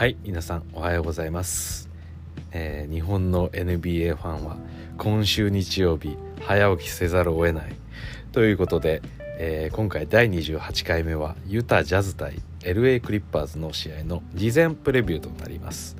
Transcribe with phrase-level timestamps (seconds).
[0.00, 1.90] はい皆さんおはようございます、
[2.52, 4.56] えー、日本の NBA ファンは
[4.96, 7.76] 今週日曜日早起きせざるを得ない。
[8.32, 9.02] ということで、
[9.38, 15.98] えー、今回第28回目はユタジャズ対 LA クリッパーズの試合の事前プレビューとなります。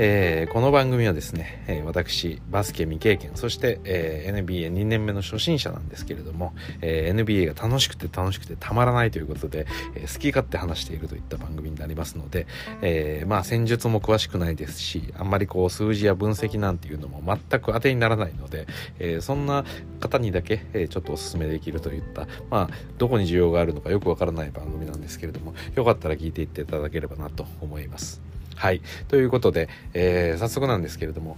[0.00, 12.46] えー、この番組はですね、えー、私バスケ未経験そして、えー、NBA2 年目の初心者なんですけれども、え NBA が楽しくて楽しくてたまらないということで、え好き勝手話しているといった番組になりますので、
[12.80, 18.68] えまあ戦術も詳しくないですしあんまりこう数字や分析なんていうのも全く当てにならないので、
[19.00, 19.64] えそんな
[19.98, 28.37] 方にだけ、えちょっとおすすめできるといったまあどこに需要があるのかよくわからない番組なんですけれどもよかったら聞いていっていただければなと思います。
[28.58, 28.80] はい。
[29.06, 31.36] ということで、えー、早速なんですけれども、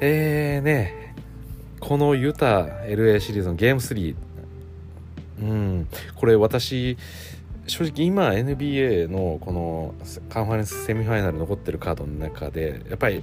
[0.00, 1.14] えーね、
[1.80, 4.14] このユタ LA シリーズのゲーム3、
[5.42, 6.96] うん、これ私、
[7.66, 9.94] 正直今 NBA のこの
[10.30, 13.22] カンファレンスセミファイナル残ってるカードの中で、やっぱり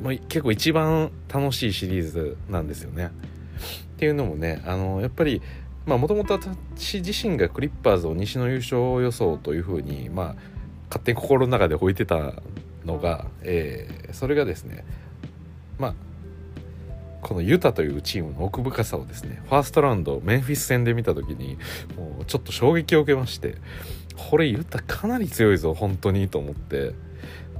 [0.00, 3.06] もう結構一番楽しいシリーズなんですよね。
[3.06, 5.42] っていうのもね、あの、やっぱり、
[5.84, 10.55] まあもともと私自身がクリッパーズを西の優勝予想というふうに、まあ、
[10.88, 12.34] 勝手に心の中で置いてた
[12.84, 14.84] のが、えー、それがですね
[15.78, 15.94] まあ
[17.22, 21.58] このユタというチームの奥深さをですねファーストラウンドメンフィス戦で見た時に
[21.96, 23.56] もうちょっと衝撃を受けまして
[24.30, 26.92] これユタかなり強いぞ本当にと思って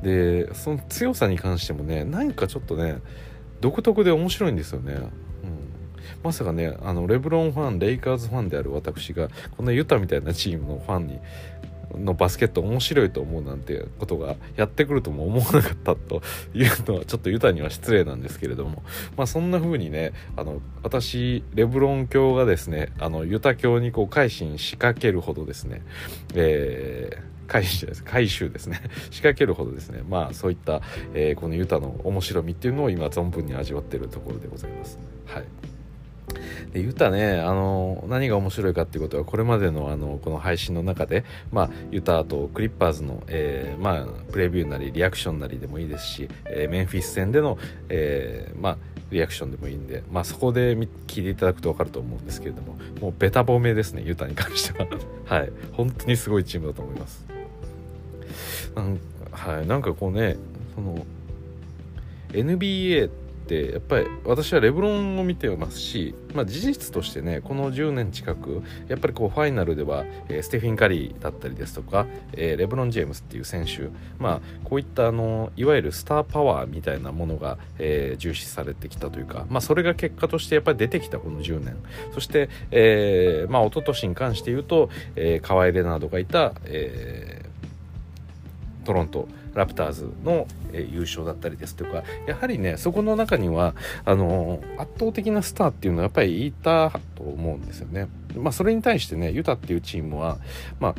[0.02, 2.98] でその強さに関してもねなんかちょっとね
[3.60, 4.94] 独特で面白いんですよね。
[4.94, 5.10] うん
[6.22, 11.18] まさかねあのレブロンファンレイカーズファンである私がこんなユタみたいなチームのファンに
[11.98, 16.22] のバスケット面白いと思うなんてことがやってくるとも思わなかったと
[16.54, 18.82] いうのはちょっとユタには失礼なんですけれども。
[19.16, 25.82] まあそんな風にねあの私レブロン教がですねあのユタ教にこう改心しかけるほどですね
[26.34, 28.04] えー回収です。
[28.04, 28.80] 回収ですね。
[29.10, 30.02] 仕掛けるほどですね。
[30.08, 30.82] まあそういった、
[31.14, 34.98] えー、このユタの面白みっていうのを今存分に味わってるところでございます。
[35.26, 35.44] はい。
[36.72, 48.78] でユタねあの何が面白いかっていうことはこれまでのあのこの配信の中で、まあ、ユタとクリッパーズの、えー、まあ、プレビューなりリアクションなりでもいいですし、えー、メンフィス戦での、えー、まあ、
[49.10, 54.88] リアクションでもいいんで、まあ、そこで聞いていただくと分かると思うんですけれどももうベタ褒めですねユタに関しては。
[55.26, 55.52] はい。
[55.72, 57.24] 本当にすごいチームだと思います。
[58.74, 58.98] なん
[59.30, 59.66] はい。
[59.66, 60.36] なんかこうね
[60.74, 61.06] その
[62.30, 81.76] NBA ってってやっぱり私はレブロンを見てますし、まあ、事実としてねこの10年近くやっぱりこうファイナルでは、えー、ステフィン・カリーだったりですとか、えー、レブロン・ジェームスっていう選手、まあ、こういったあのいわゆるスターパワーみたいなものが、えー、重視されてきたというか、まあ、それが結果としてやっぱり出てきたこの10年。
[82.12, 89.28] そして、えーまあ、一昨年に関して言うと、えー、カワイ・レナードがいた、えー、トロント。
[89.56, 93.74] ラプターズの、え優勝だったりですとかやはりねそこの中には
[94.04, 98.08] あの圧倒的なスターっていうのはやっぱりいたと思うんですよね。
[98.36, 100.38] まあ、それに対してねユタっていうチームは
[100.78, 100.94] まあ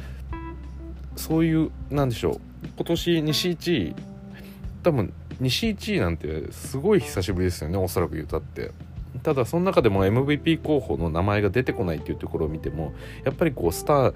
[1.16, 3.96] そういうなんでしょう今年西1位
[4.84, 8.72] 多分西1位なんてすごい久しぶりですよねおそらくユタって。
[9.23, 14.13] ただその中でも MVP 候補の名前が出てこないっていうところを見てもやっぱりこうスター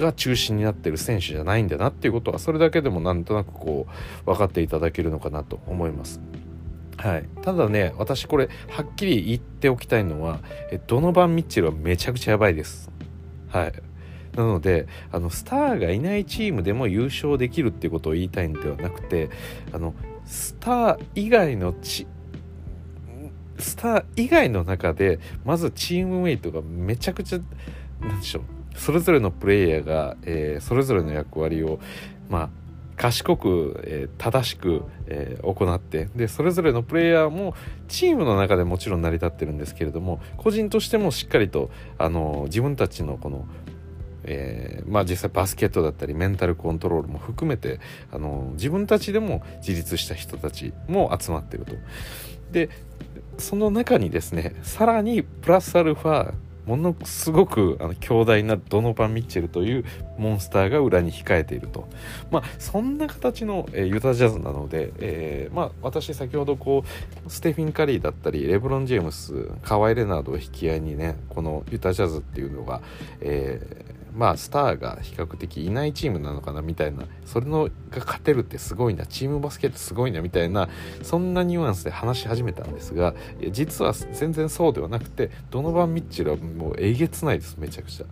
[0.00, 3.86] が中心になってる選手じゃないんだなっていうことはそれだけでもなんとなくこ
[4.22, 6.20] う分かっていただけるのかなと思います。
[6.96, 10.40] はい、ただね私これはっきり言っておきたいのは
[10.86, 12.90] ドノバン・ミッチェルはめちゃくちゃやばいです。
[13.48, 13.72] はい
[14.36, 19.28] なのであのスターがいないチームでも優勝できるっていうことを言いたいんではなくて
[19.72, 19.94] あの
[20.24, 22.06] スター以外のチ
[23.58, 27.38] スター以外の中でまずチームメイトがめちゃくちゃ
[28.00, 31.80] なんでしょうそれぞれのプレイヤーが、えー、それぞれの役割を
[32.28, 32.50] まあ
[32.96, 37.54] 賢く、えー、正しく、えー、行ってでそれぞれのプレイヤーも
[37.88, 43.46] チームの中でもちろん成り立ってるんですけれども個人としてもしっかりとあの自分たちのこの
[44.24, 47.80] えー、まあ実際バスケットだったりメンタルコントロールも含めて
[48.12, 51.72] あの自分たちでも自立した人たちも集まってると。
[52.52, 52.68] で
[53.38, 56.34] その中にですねさらにプラスアルファ
[56.70, 59.84] ものすごくあの強大なドノパン・ミッチェルという
[60.18, 61.88] モンスターが裏に控えていると、
[62.30, 66.84] まあ、そんな形の、えー、ユタジャズなので、えー、まあ、私先ほどこ
[67.26, 72.82] うステフィン・カリーだったりレブロン・ジェームスカワイ・レナードを引き合いにねこのユタジャズっていうのが、
[73.20, 80.68] えーまあスターが比較的いないチームなのかなみたいなそれのが勝てるってすごいなチームバスケットすごいなみたいな
[81.02, 83.14] そんなニュアンスで話し始めたんですが
[83.50, 88.06] 実は全然そうではなくてドノバン・ミッチェルはもうえげつないですめちゃくちゃ。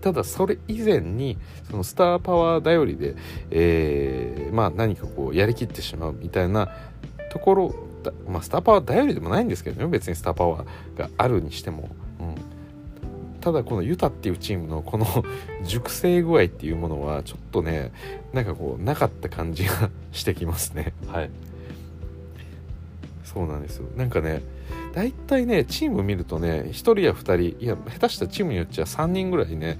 [0.00, 1.36] ただそれ以前に
[1.68, 3.16] そのスターパワー頼りで、
[3.50, 6.68] えー、まあ何かこうやりきってしまうみたいな
[7.30, 7.74] ところ
[8.28, 11.88] まあ、スターパワー頼りでもないんですけどね別にスターパワーがあるにしても、
[13.46, 15.06] ただこのユタっていうチームのこの
[15.62, 17.92] 熟成具合っていうものはちょっとね
[18.32, 20.92] なんかこうなかった感じがしてきますね。
[21.06, 21.30] はい。
[23.22, 23.86] そうなんですよ。
[23.96, 24.42] なんかね
[24.96, 27.20] 大体ねチーム見るとね1人や2
[27.54, 29.78] 人いや下手したチームによっちゃ3人ぐらいね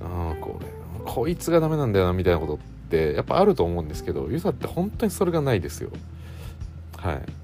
[0.00, 0.66] あこれ
[1.04, 2.58] こいつがダメなんだよなみたいなことっ
[2.88, 5.90] てやっぱあると思うんですけどユタって本当にそれがないですよ。
[6.96, 7.43] はい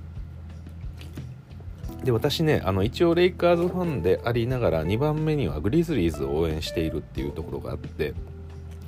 [2.05, 8.15] で私ねあの一応レイカーズファンでありながら2番目にはグリズリーズを応援しているっていうところがあって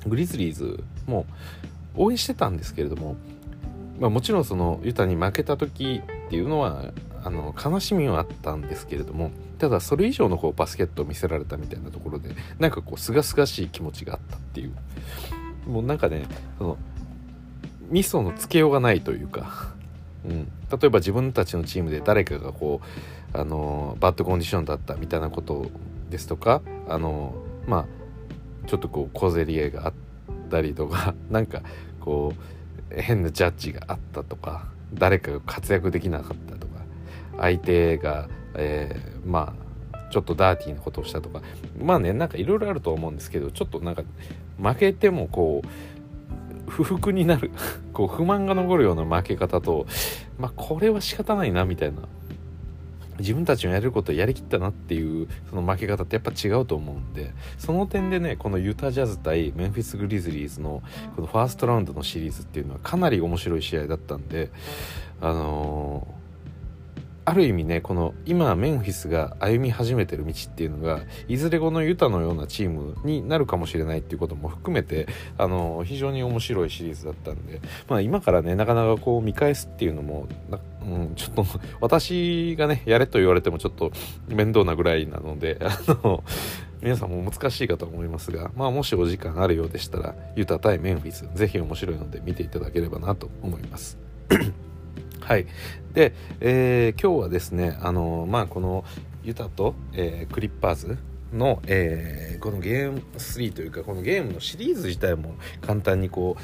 [0.07, 1.25] グリズリーズも
[1.95, 3.15] 応援してたんですけれども、
[3.99, 6.91] まあ、もちろんそのユタに負けた時っていうのは
[7.23, 12.29] あの悲しみはあったんですけれどもただそれ以上のこうバスケットを見せられたみたいなところで
[12.59, 14.73] なんかこうすがすがしい気持ちがあったっていう。
[15.67, 16.25] もうなんかね
[16.57, 16.77] その
[17.89, 19.73] 味噌のつけようがないというか
[20.25, 22.81] うん、例えば自分たちのチームで誰かがこ
[23.33, 25.67] うあのバッドコンディションだったみたいなこと
[26.09, 27.33] ですとかあの
[27.67, 29.93] まあちょっとこう小競り合いがあっ
[30.49, 31.61] たりとか なんか
[31.99, 32.33] こ
[32.91, 36.73] う変なジャッジがあったとか誰かが活躍できなかったとか
[37.37, 39.55] 相手が、えー、ま
[39.91, 41.41] あちょっとダーティーなことをしたとか
[41.81, 44.03] まあねなんかいろいろあると思うんですけどちょっとなんか
[44.61, 45.67] 負けてもこう
[46.67, 47.51] 不服になる。
[47.93, 49.85] こう不満が残るような負け方と
[50.37, 51.99] まあこれは仕方ないなみたいな。
[53.19, 57.31] 自分たちのやれることをやりきったなっていうその負け方ってやっぱ違うと思うんで。
[57.59, 60.81] その点でねこのユタジャズ対メンフィス・グリズリーズの
[61.15, 64.49] このファーストラウンドのシリーズっていうのはかなり面白い試合だったんで
[65.21, 66.22] あのー
[67.25, 80.27] ある意味ねこの今メンフィスが歩み始めてる道っていうのがいずれこのユタのようなチームになるかもしれないっていうことも含めてあの非常に面白いシリーズだったんで、まあ、今からねなかなかこう見返すっていうのも
[80.83, 81.45] うん、ちょっと
[81.79, 83.91] 私がねやれと言われてもちょっと
[84.27, 86.23] 面倒なぐらいなので あの
[86.81, 93.97] 皆さんも難しいかと思いますが、まあ、もしお時間あるようでしたらユタ対メンフィスぜひ面白いので見ていただければなと思います。
[95.23, 95.45] はい。
[95.93, 98.83] で、えー、今日はですね、あのまあ、この
[99.23, 100.97] ユタと、えー、クリッパーズ
[101.31, 106.35] の、え、このゲーム3というか、このゲームのシリーズ自体も簡単にこ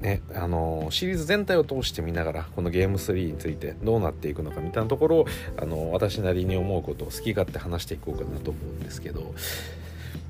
[0.00, 5.26] う、ね、あのシリーズ全体を通して見ながらこのゲーム3についてどうなっていくのかみたいなところを
[5.56, 9.34] あの私なりに思うことを好き勝手話していこうかなと思うんですけど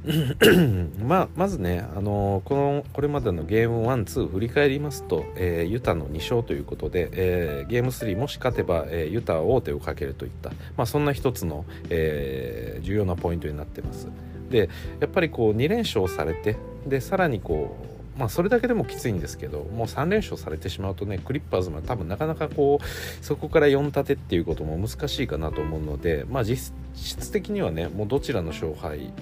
[1.02, 14.08] ま、まずね、あの、このこれまでのゲーム12振り返りますと、えー、ユタの2勝ということで、えー、ゲーム3もし勝てば、えー、ユタは王手をかけるといった、まあ、そんな一つの、え、重要なポイントになってます。
[14.50, 14.68] で
[15.00, 17.76] やっぱりこう2連勝されてでさらにこ
[18.16, 29.12] うまあそれだけでもきついんですけどもう3連勝されてしまうとねクリッパーズも多分なかなかこうそこから4立てっていうことも難しいかなと思うのでまあ実質的にはねもうどちらの勝敗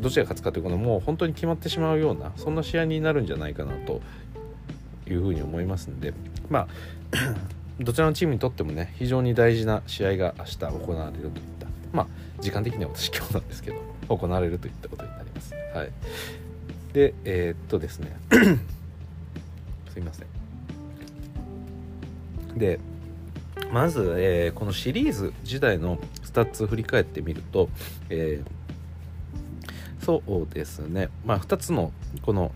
[0.00, 4.00] どちらが勝つかということもう本当に決まってしまうようなそんな試合になるんじゃないかなと
[5.08, 6.14] いうふうに思いますんで
[6.48, 6.68] まあ
[7.80, 12.06] どちらのチームにとってもね非常に大事な試合が明日行われるといったまあ
[12.40, 15.54] 時間的には私今日なんですけど行われるといったことになります。
[15.74, 15.90] はい、
[16.92, 18.16] でえー、っとですね
[19.92, 20.26] すいません。
[22.58, 22.78] で
[23.70, 27.70] まず、えー、このシリーズ自体のスタッツ振り返ってみると、
[28.10, 28.61] えー
[30.02, 31.92] そうですね、まあ、2つの
[32.22, 32.50] この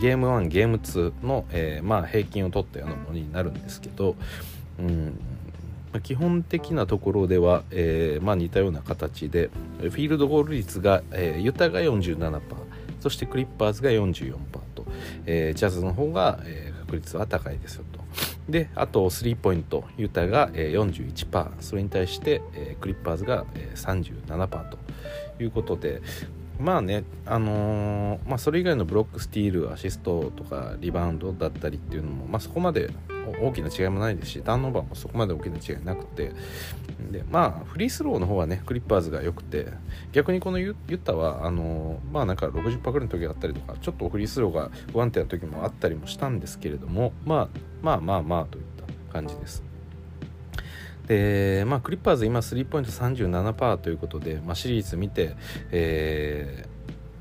[0.00, 4.16] ゲーム1ゲーム2の、えー、まあ、平均を取ったようなものになるんですけど、
[4.78, 5.20] うん
[5.92, 12.40] まあ、基本的なところでは、えー、まあ、似たような形でフィールドゴール率が、えー、ユタが47%
[13.00, 14.34] そしてクリッパーズが44%
[14.74, 14.86] と、
[15.24, 18.00] えジャズの方が、え確率は高いですよと。
[18.48, 24.78] であとスリーポイントユタが、え41%それに対して、えクリッパーズが、え37%と
[25.40, 26.02] いうことで
[26.60, 32.90] まあね、あのー、まあ、それ以外のブロックスティールアシストとかリバウンドだったりっていうのも、まあ、そこまで
[33.40, 36.32] 大きな違いもないですしターンオーバーもそこまで大きな違いなくて
[37.10, 39.66] でまあフリースローの方はねクリッパーズが良くて
[40.12, 47.48] 逆にこのユタはあのー、まあなんか60%ぐらいの時があったりとかちょっとフリースローが不安定な時もあったりもしたんですけれども、まあ、
[47.82, 48.64] まあまあまあといっ
[49.08, 49.67] た感じです。
[51.08, 55.34] で、まあ、クリッパーズ今スリーポイント37%ということで、まあ、シリーズ見て、
[55.72, 56.66] え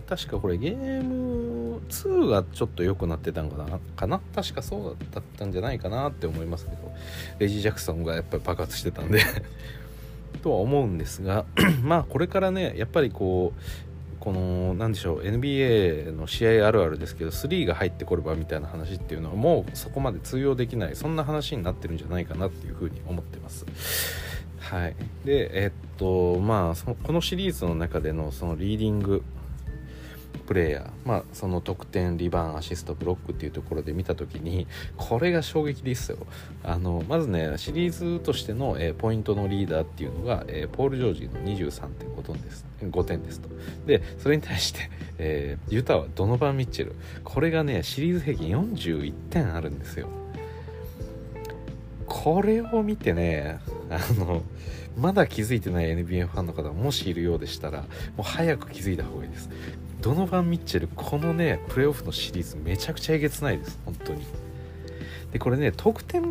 [0.06, 3.79] ー、確かこれゲーム2がちょっと良くなってたんかな。
[3.96, 6.77] かな確かそうだったんじゃないかなって思いますけど
[7.39, 9.22] レジー・ジャクソンがやっぱり爆発してたんで
[10.44, 11.46] とは思うんですが
[11.82, 13.62] まあこれからねやっぱりこう
[14.19, 23.65] この何でしょう NBA の試合あるあるですけど3が入ってこればみたいな話っていうのはもうそこまで通用できないそんな話になってるんじゃないかなっていうふうに思ってます。
[24.59, 29.24] はい、でえっとまあこのシリーズの中でのそのリーディング
[30.47, 36.17] プレーヤー、まあ、その得点リバーンアシストブロックっていうところで見た時にこれが衝撃ですよ。
[36.63, 42.65] あのまずねシリーズとしての、えー、ポイントのリーダーっていうのが、えー、ポール・ジョージの23.5点です。
[42.81, 43.49] 5点ですと。
[43.85, 44.89] でそれに対して、
[45.19, 46.95] えー、ユタはドノバン・ミッチェル。
[47.25, 50.07] これがねシリーズ平均41点あるんですよ。
[52.07, 54.41] これを見てねあの
[54.97, 57.87] まだ気づいてない NBA ファンの方もしいるようでしたらも
[58.19, 59.49] う早く気づいた方がいいです。
[60.01, 63.79] ドノバン・ミッチェルこのねプレーオフのシリーズめちゃくちゃえげつないです。
[63.85, 64.25] 本当に。
[65.31, 66.23] でこれね得点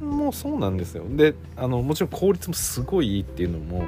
[0.00, 1.04] もそうなんですよ。
[1.08, 3.84] であのもちろん効率もすごいいいっていうのも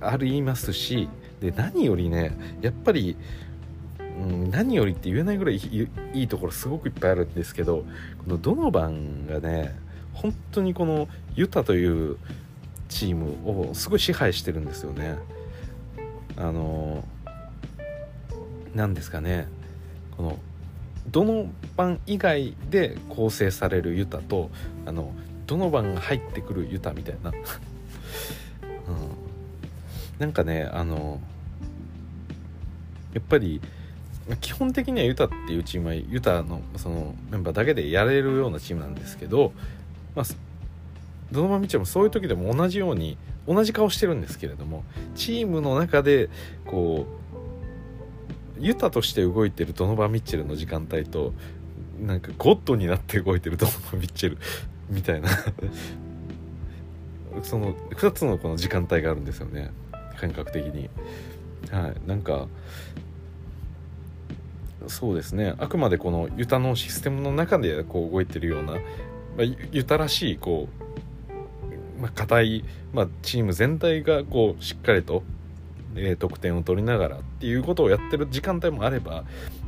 [0.00, 1.08] ありますし
[1.40, 3.16] で何よりねやっぱり、
[4.00, 7.84] うん、何よりって言えないぐらいいいところすごくいっぱいあるんですけど
[8.18, 9.74] このドノバンがね
[10.14, 12.16] 本当にこのユタという
[12.88, 15.18] チームをすごい支配してるんですよね。
[16.38, 17.04] あの
[18.76, 19.48] 何ですかね。
[20.16, 20.38] この
[21.10, 24.50] どの番以外で構成されるユタと
[24.84, 25.14] あの
[25.46, 27.36] どの番が入ってくるユタみたいな、 うん、
[30.18, 31.20] なんかねあの
[33.14, 33.62] やっぱり
[34.40, 39.52] 基本的にはユタっていうチームはユタのそのメンバーだけでやれるようなチームなんですけど、
[40.14, 40.26] まあ、
[41.32, 43.16] ドノバン・ミッチェルもそういう時でも同じように
[43.46, 46.28] 同じ顔してるんですけれどもチームの中で
[46.66, 47.25] こう
[48.58, 51.32] ユタとして動いてるドノバ・ミッチェルの時間帯と
[52.00, 54.38] なんかゴッドになって動いてるドノバ・ミッチェル
[54.90, 55.28] みたいな。
[57.42, 59.70] その2つのこの時間帯があるんですよね。
[60.16, 60.88] 感覚的に。
[61.70, 61.96] はい。
[62.06, 62.48] なんか
[64.86, 65.54] そうですね。
[65.58, 68.78] あくまでこのユタのシステムの中でこう動いてるような、ま
[69.40, 70.86] あ、ユタらしいこう
[72.00, 75.22] まあ、硬い、まあ、チーム全体がこうしっかりと、
[75.96, 79.24] えー、得点を取りながらっていうことをやってる時間帯もあれば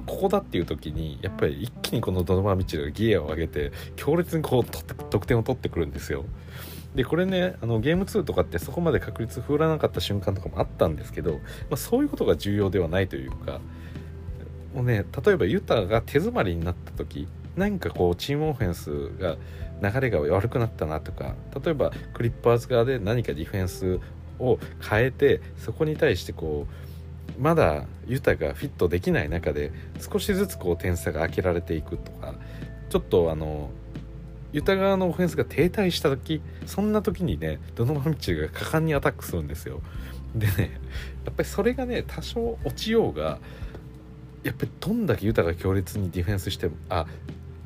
[0.06, 4.64] ここだっていう時にやっぱり一気にこのドノバー・ミッチルがギアを上げて強烈にこう
[5.11, 6.25] 得点を取ってくるんですよ。
[6.94, 11.38] でこれねあのゲーム2とかってそこまで確率振らなかった瞬間とかもあったんですけど、ま
[11.73, 13.61] あ、そういうことが重要ではないというか
[14.75, 19.37] もうね例えばユタが手詰まりになった時何かこうチームオフェンスが
[19.82, 24.00] 流れが悪くなったなとか例えばクリッパーズ側で何かディフェンス
[24.38, 32.35] を変えてそこに対してこうまだユタがフィットできない中で少しずつこう点差が開けられていくとか
[32.88, 33.71] ちょっとあの
[34.52, 39.80] ユタ側のオフェンスが停滞した時そんな時にねドノバン・ミッチが果敢にアタックするんですよ。
[40.35, 40.80] でね
[41.25, 43.38] やっぱりそれがね多少落ちようが
[44.42, 47.07] やっぱりどんだけユタが強烈にディフェンスしてあ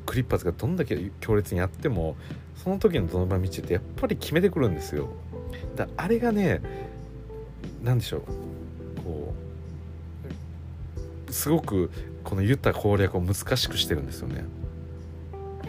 [0.05, 2.15] クリッパーズがどんだけ強烈にやっても
[2.55, 5.09] その時のドノバン・ミッチってやっぱり決めてくるんですよ。
[5.75, 6.61] だあれがね
[7.83, 8.21] 何でしょう。
[9.03, 9.33] こ
[11.27, 11.91] うすごく
[12.23, 14.45] この言った攻略を難しくしてるんですよね。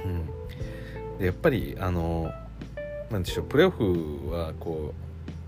[0.05, 1.19] うん。
[1.19, 2.31] でやっぱりあの
[3.11, 3.45] なんでしょう。
[3.47, 5.04] プレーオフはこう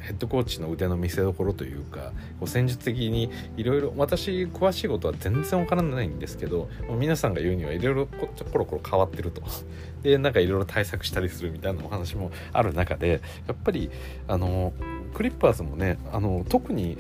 [0.07, 9.43] ヘッドコーチの腕の見せ所というかこう戦術的にいろいろ私詳しいことは全然わからないんですけど皆さんが言うにはいろいろコロコロ変わってると。
[10.03, 13.91] でなんかいろいろ対策したりするみたいなお話もある中でやっぱり
[14.29, 14.73] あの
[15.15, 16.97] クリッパーズもねあの特に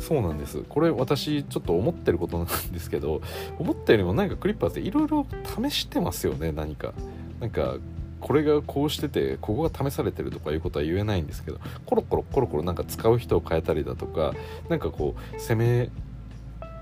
[0.00, 0.64] そうなんです。
[0.68, 3.20] これ私ちょっと思ってることなんですけど
[3.58, 6.92] 思ったよりもなんかクリッパーズいろいろ試してますよね何か。
[7.40, 7.76] なんか
[8.20, 14.34] これがこうしててここが試されてるとかいうことは言えないんですけどコロコロコロコロなんか使う人を変えたりだとか
[14.68, 15.90] なんかこう攻め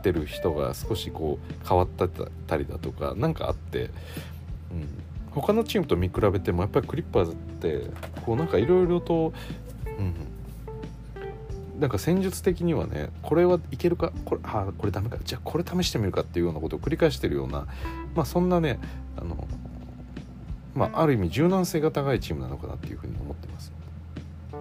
[0.02, 3.90] てる人が少しこう変わったりだとか何かあって、
[4.70, 4.88] うん、
[5.30, 7.90] 他のチームと見比べてもやっぱりクリッパーズって
[8.24, 9.32] こうなんかいろいろと、
[9.98, 14.12] うん、なんか戦術的にはねこれはいけるか？
[14.24, 15.18] これあこれダメか。
[15.24, 17.66] じゃあこれ試してみるかっていうようなことを繰り返してるような
[18.14, 18.78] まあそんなね
[19.16, 19.46] あの
[20.76, 23.72] まあ、ある意味柔軟性が高いチームなのかなっていうふうに思ってます。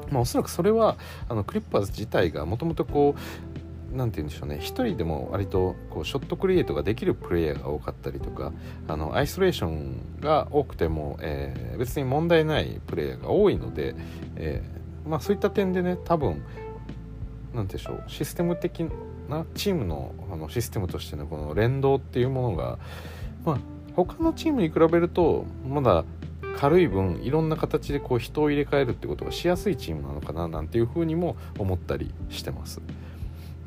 [0.10, 0.98] まあ、おそらくそれは
[1.30, 4.58] あのクリッパーズ自体がもともとこう何て言うんでしょうね。
[4.60, 8.52] 一人でも割とこうショットクリエイトができるプレイヤーが多かったりとか
[8.88, 13.96] あのアイソレーションが多くても、えー、別に問題ないプレイヤーが多いので、
[14.36, 16.44] えー、まあ、そういった点でね多分、
[17.54, 18.04] 何でしょう。
[18.08, 18.86] システム的
[19.30, 22.78] なチームのあのシステムとしてのこの連動っていうものが、
[23.46, 23.58] まあ、
[23.96, 26.06] 他のチームに比べるとまだ
[26.58, 32.82] 軽い分いろんな形でこう人を入れ替えるってことがしやすいチームなのかななんていうふうにも思ったりしてます。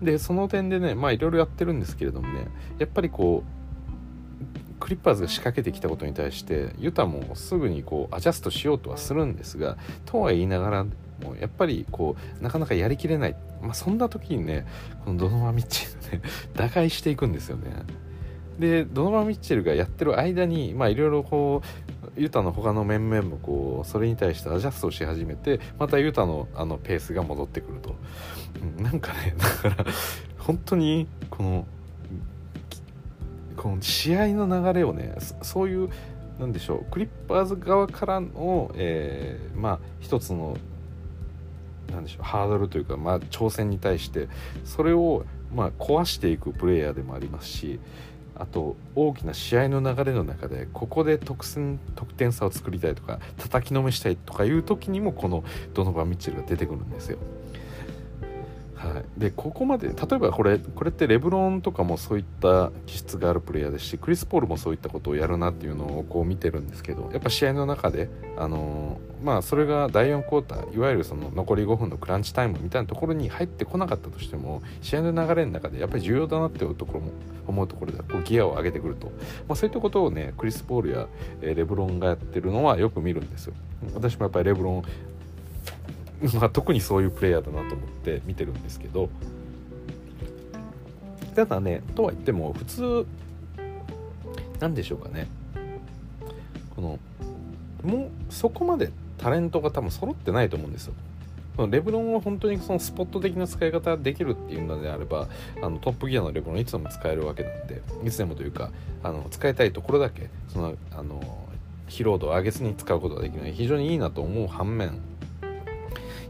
[0.03, 2.47] でその点でねまあいろいろやってるんですけれどもね
[2.79, 14.67] やっぱりこうクリッパーズが仕掛けてきたことに対してユタもすぐにこうアジャストしようとはするんですがとは言いながらもやっぱりこうなかなかやりきれない、まあ、そんな時にね
[15.05, 16.23] このドノマ・ミッチェルね
[16.55, 17.73] 打開していくんですよね。
[18.59, 21.63] でドノマ・ミッチェルがやってる間にまあいろいろこ
[22.17, 27.95] うユタの他の面々もこうそれに対してアジャストし始めてまたユタのあのペースが戻ってくると、
[28.79, 29.87] うん、なんかね だから
[30.39, 31.67] 本当にこの
[33.57, 35.91] この試合の流れをねそういう
[36.39, 40.57] なんでしょうクリッパーズ側からの、えー、まあ一つの
[41.93, 44.29] なんでしょうハードルというか、まあ、挑戦に対して
[44.65, 45.25] それを
[45.55, 47.81] まあ壊していくプレイヤーでもありますし
[48.39, 57.19] あと大きな試合の流れの中でここで得点得点差を作りたいとか叩きのめしたいとかいう時にもこのドノバン・ミッチェルが出てくるんですよ。
[58.79, 77.11] はい、でここまで例えばこれこれってレブロンとかもそういった気質があるプレイヤーですしクリス・ポールもそういったことをやるなっていうのをこう見てるんですけどやっぱ試合の中で、あのー、まあ、それが第4クォーターいわゆるその残り5分のクランチタイムみたいなところに入ってこなかったとしても試合の流れの中でやっぱり重要だなっていうところも
[77.49, 79.07] 思うところでこうギアを上げてくると、
[79.49, 81.09] まあ、そういったことをねクリス・ポールや、
[81.41, 83.55] レブロンがやってるのはよく見るんですよ。
[83.95, 84.85] 私もやっぱりレブロン
[86.35, 89.09] まあ、特にそういうプレイヤーだなと思って見てるんですけど
[91.35, 93.07] ただねとは言っても普通
[94.59, 95.29] なんでしょうかね
[96.75, 96.99] この
[97.83, 100.95] もうそこまでタレントが多分揃ってないと思うんですよ。
[101.71, 105.27] レブロンは本当にそのスポット的な使い方できるっていうのであれば
[105.61, 108.71] あのトップギアのレブロンいつでも使えるわけなんでいつでもというか
[109.03, 111.21] あの使いたいところだけそのあの
[111.89, 115.01] 疲労度を上げずに使うことができるので非常にいいなと思う反面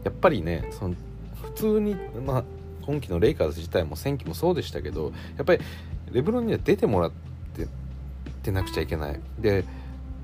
[0.03, 0.95] やっぱりねその
[1.41, 2.43] 普通に、まあ、
[2.85, 5.61] 今季のレイカーズ自体も戦季もそうでしたけどやっぱり
[6.11, 7.11] レブロンには出てもらっ
[7.55, 7.67] て
[8.43, 9.65] てなくちゃいけないで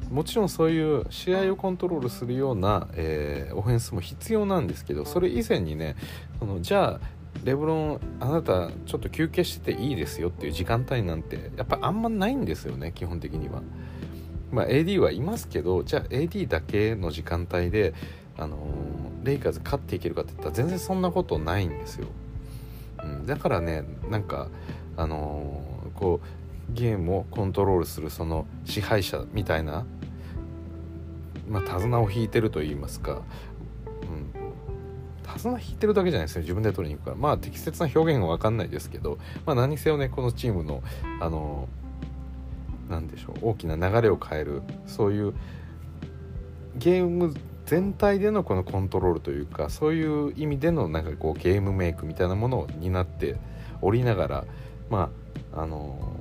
[0.10, 5.96] もちろんそういう試合をコントロールするような、えー、オフェンスも必要なんですけどそれ以前にね
[6.40, 13.62] そのじゃあレブロンあなたちょっと休憩してていいですよっていう時間帯なんてやっぱあんまないんですよね基本的には。
[14.52, 17.94] まあ、AD はいますけどじゃあ AD だけの時間帯で
[18.38, 18.58] あの
[19.26, 22.08] レイカーズ勝っていけるかって言ったら全然そんなことないんですよ、
[23.04, 24.48] うん、だからねなんか
[24.96, 29.86] あのー、こうゲームをコントロールするその支配者みたいな
[31.50, 33.22] まあ手綱を引いてると言いますか、
[34.02, 37.18] うん、手綱引いてるだけじゃないですよ自分で取りに行くから。
[37.18, 40.82] まあ適切な表現は分かんないですけど、まあ、何せよねこのチームの
[41.20, 45.34] あのー、でしょう大きな流れを変えるそういう
[46.78, 47.34] ゲーム
[47.66, 53.38] 全体でのこのコントロールというかそういう意味でのなんかこうゲームメイクみたいなものを担って
[53.82, 54.46] おりながら
[54.90, 55.10] ま
[55.54, 56.16] ああの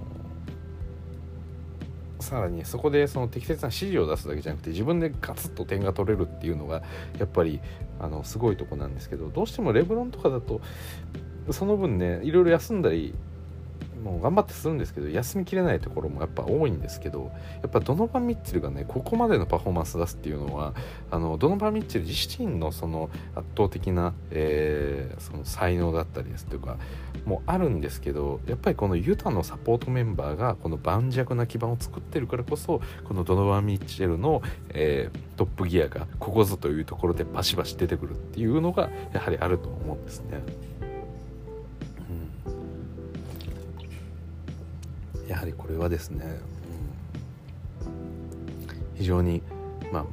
[2.18, 6.82] ー、さらにそこでその適切な指示を出すだけじゃなくて自分でガツッと点が取れるっていうのが
[7.18, 7.60] やっぱり
[8.00, 10.60] あのすごいとこなんですけどどうしてもレブロンとかだと
[11.50, 13.14] その分ねいろいろ休んだり
[14.04, 20.74] もう頑張ってするんですけど休みきれないところもやっぱ多いんですけどやっぱドノバン・ミッチェルがねここまでのパフォーマンス出すっていうのは
[21.10, 26.76] あのドノバン・ミッチェル自身のその圧倒的な、えー、その才能だったりですとか
[27.24, 40.42] もあるんですけどやっぱりこのユタのサポートメンバーがこの盤石な基盤を作ってるからこそこのドノバン・ミッチェルの、えー、トップギアがここぞというところでバシバシ出てくるっていうのがやはりあると思うんですね。
[45.28, 46.40] やはりこれはですね、
[47.84, 49.42] うん、非常に
[49.92, 50.06] まあ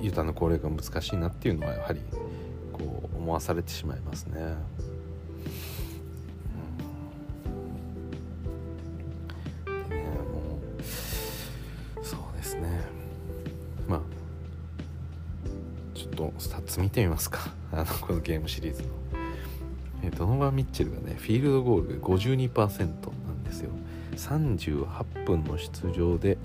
[0.00, 2.00] ユタの攻略が難しいなっていうのはやはり
[2.72, 4.40] こう思わされてしまいますね。
[4.40, 4.82] うん
[9.90, 12.80] ねもうそうですね
[13.88, 14.00] まあ
[15.94, 18.88] ちょっとスタッツ見てみますか あのこのゲームシリーズの。
[20.18, 23.11] ドノバン・ミッチェルがねフィールドゴール52%なんですよ。
[24.16, 26.38] 38分の出場で、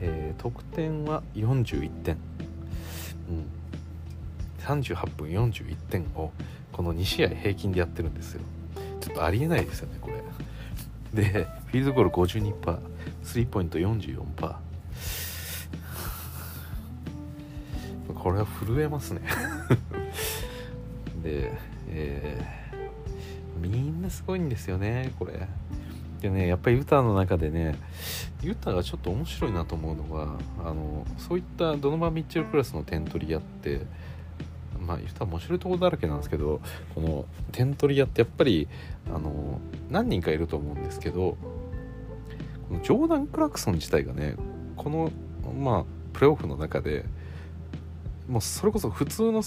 [0.00, 2.16] えー、得点は41点、
[3.28, 3.46] うん、
[4.64, 6.32] 38分41点を
[6.72, 8.42] この2試合平均でやってるんですよ。
[9.00, 11.22] ちょっとありえないですよねこれ。
[11.22, 12.78] でフィールドゴール52%
[13.22, 14.54] スリーポイント44%
[18.14, 19.22] これは震えますね。
[21.22, 21.52] で、
[21.88, 22.56] え
[24.06, 25.48] ねすごいんですよねこれ。
[26.20, 27.76] でねやっぱりユタの中でね
[28.42, 33.82] ユタがちょっと面白いなと思うのがあのそういったドノバ・ミッチェルクラスの点取り屋って
[34.80, 36.60] まあユタ面白いところだらけなんですけど
[36.94, 38.68] この点取り屋ってやっぱり
[39.08, 41.36] あの何人かいると思うんですけど
[42.68, 44.36] このジョーダン・クラクソン自体がね
[44.76, 45.10] この
[45.60, 47.04] まあプレーオフの中で
[48.28, 49.42] もうそれこそ普通の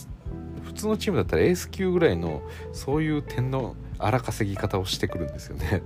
[0.64, 2.42] 普通のチームだったらエース級ぐらいの
[2.74, 5.82] そういう点の荒稼ぎ方をしてくるんですよね。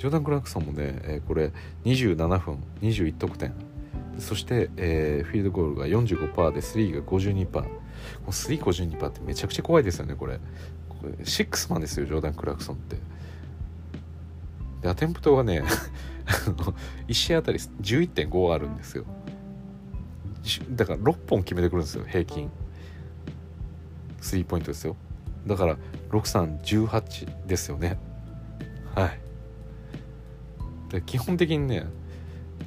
[0.00, 1.52] ジョーダン・クラークソンもね、えー、これ
[1.84, 3.52] 27分21得点。
[4.18, 7.68] そして、えー、フィールドゴールが45%で3が52%も
[8.26, 10.40] う352%ってめちゃくちゃ怖いですよねこれ。
[10.88, 12.96] これシックスマンですよジョーダン・クラークソンって。
[14.80, 15.62] でアテンプトがね
[17.06, 19.04] 1試合あたり11.5あるんですよ。
[20.70, 22.50] だから6本決めてくるんですよ平均。
[24.22, 24.96] スリーポイントですよ。
[25.46, 25.76] だから
[26.08, 27.98] 6318ですよね。
[28.94, 29.29] はい。
[30.90, 31.86] で基本的にね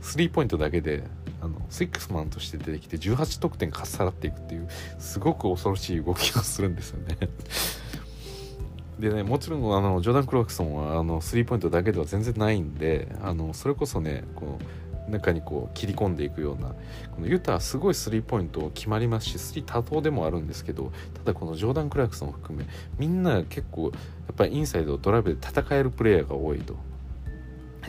[0.01, 1.03] スリーポイントだけで
[1.41, 7.17] あのシックスマンとして出てきて18得点かっさらっていくっていうすごく恐ろしい動きをするんですよね。
[8.99, 14.59] でねもちろんあのジョーダン・クロークソンはあのスリーポイントだけでは全然ないんであのそれこそねこ
[15.07, 16.69] う中にこう切り込んでいくような
[17.11, 22.65] このユタはすごいスリーポイント決まりますしスリー多投でもあるんですけどただこのジョーダン・クラークソンを含め
[22.97, 23.89] みんな結構や
[24.31, 26.92] っぱりインサイドドライブで戦えるプレイヤーが多いと。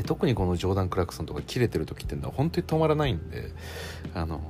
[0.03, 3.51] 特にこのジョーダン・クラクソンとか切れてる時っていうのは本当に止まらないんで
[4.15, 4.41] あの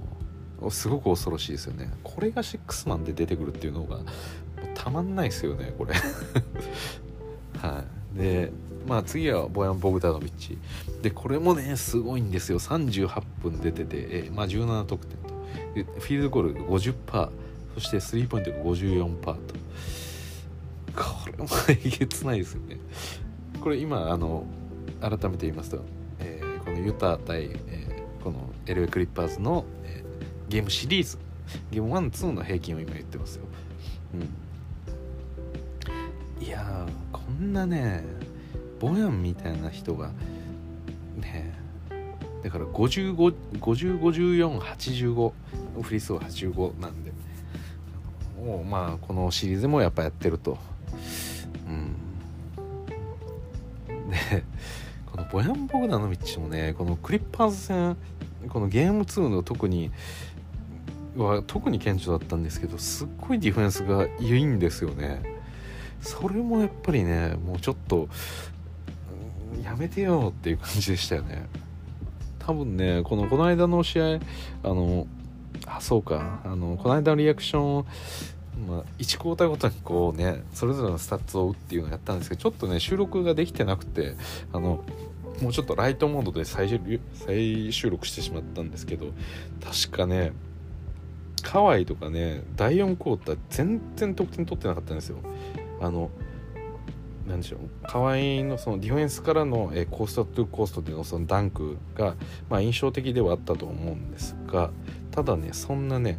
[0.70, 1.90] すごく恐ろしいですよね。
[2.02, 4.00] これがシックスマンで出てくるっていうのが
[4.74, 5.94] たまんないですよねこれ。
[7.60, 8.18] はい。
[8.18, 8.52] で
[8.86, 10.58] まあ次はボヤン・ボグダノビッチ。
[11.02, 12.58] でこれもねすごいんですよ。
[12.58, 15.34] 38分出てて、えまあ、17得点と
[15.74, 17.30] フィールドゴール50%
[17.74, 19.36] そしてスリーポイントが54%と。
[20.94, 22.78] これもえげつないですよね。
[23.60, 24.46] これ今あの
[25.00, 25.84] 改めて言いますと、
[26.20, 31.18] えー、このユタ対、えー、この LA クリッパーズの、えー、ゲームシリーズ
[31.70, 33.44] ゲーム12の平均を今言ってますよ、
[34.14, 34.16] う
[36.42, 38.02] ん、いやこんなね
[38.80, 40.10] ボヤンみたいな人が
[41.16, 41.54] ね
[42.42, 45.32] だから505485
[45.80, 47.10] フリースロー85なんで
[48.44, 50.58] もうまあこのシリーズもやっぱやってると。
[54.10, 54.44] で
[55.06, 57.96] このボヤン・ボグダノビッチもねこのクリッパーズ戦
[58.48, 59.90] このゲーム2の特に
[61.16, 65.22] は特に顕著だったんですけどすっごいディフェンスがいいんですよね。
[66.00, 68.08] それもやっぱりねもうちょっと
[69.62, 71.46] やめてよっていう感じでしたよね。
[72.40, 74.04] 多分ねこのこの間の試合
[74.62, 75.06] あの
[75.66, 77.86] あそうかあのこの間のリアクション
[78.68, 84.14] まあ、1クォーターごとにこうねそれぞれのスタッツを追うっていうのをやったんですけどちょっとね収録ができてなくて
[84.52, 84.84] あの
[85.42, 86.68] もうちょっとライトモードで再
[87.14, 89.06] 再収録してしまったんですけど
[89.62, 90.32] 確かね
[91.42, 95.18] カワイとかね第4クォーター全然得点取ってなかったんですよ。
[95.80, 96.10] あの
[97.26, 102.16] なんでしょう河合のそのディフェンスからの、えコーストトゥコーストでのそのダンクが、
[102.50, 104.70] まあ、印象的ではあったと思うんですが
[105.10, 106.18] ただねそんなね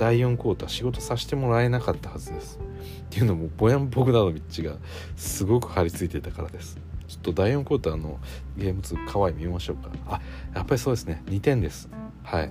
[0.00, 2.58] 第4クォーター仕事させてもらえなかったはずです。
[2.58, 2.62] っ
[3.10, 4.76] ていうのもボヤン・ボグダノビッチが
[5.14, 6.78] すごく張り付いてたからです。
[7.06, 8.18] ちょっと第4クォーターの
[8.56, 9.90] ゲーム2可愛い見ましょうか。
[10.06, 10.22] あ
[10.54, 11.22] やっぱりそうですね。
[11.26, 11.90] 2点です。
[12.22, 12.50] はい。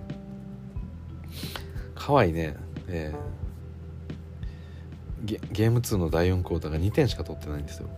[1.95, 2.55] 可愛いね。
[2.87, 7.89] えー、ゲゲーム2の第4クォーターが2点しか取ってないんですよ。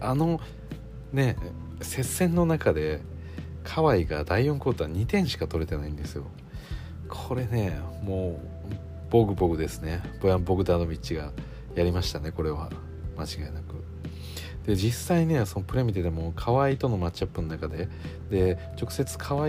[0.00, 0.40] あの
[1.12, 1.36] ね
[1.82, 3.02] 接戦の中で
[3.64, 6.24] 河合が第4クォーター2点しか取れてないんですよ。
[7.08, 8.40] これねも
[8.70, 10.02] うボグボグですね。
[10.20, 11.32] ボヤン・ボグダノビッチが
[11.74, 12.70] やりましたねこれは。
[13.16, 13.84] 間違いなく。
[14.66, 17.88] で実際ねそのプレ見てても河合とのマッチアップの中で
[18.30, 19.48] で直接河合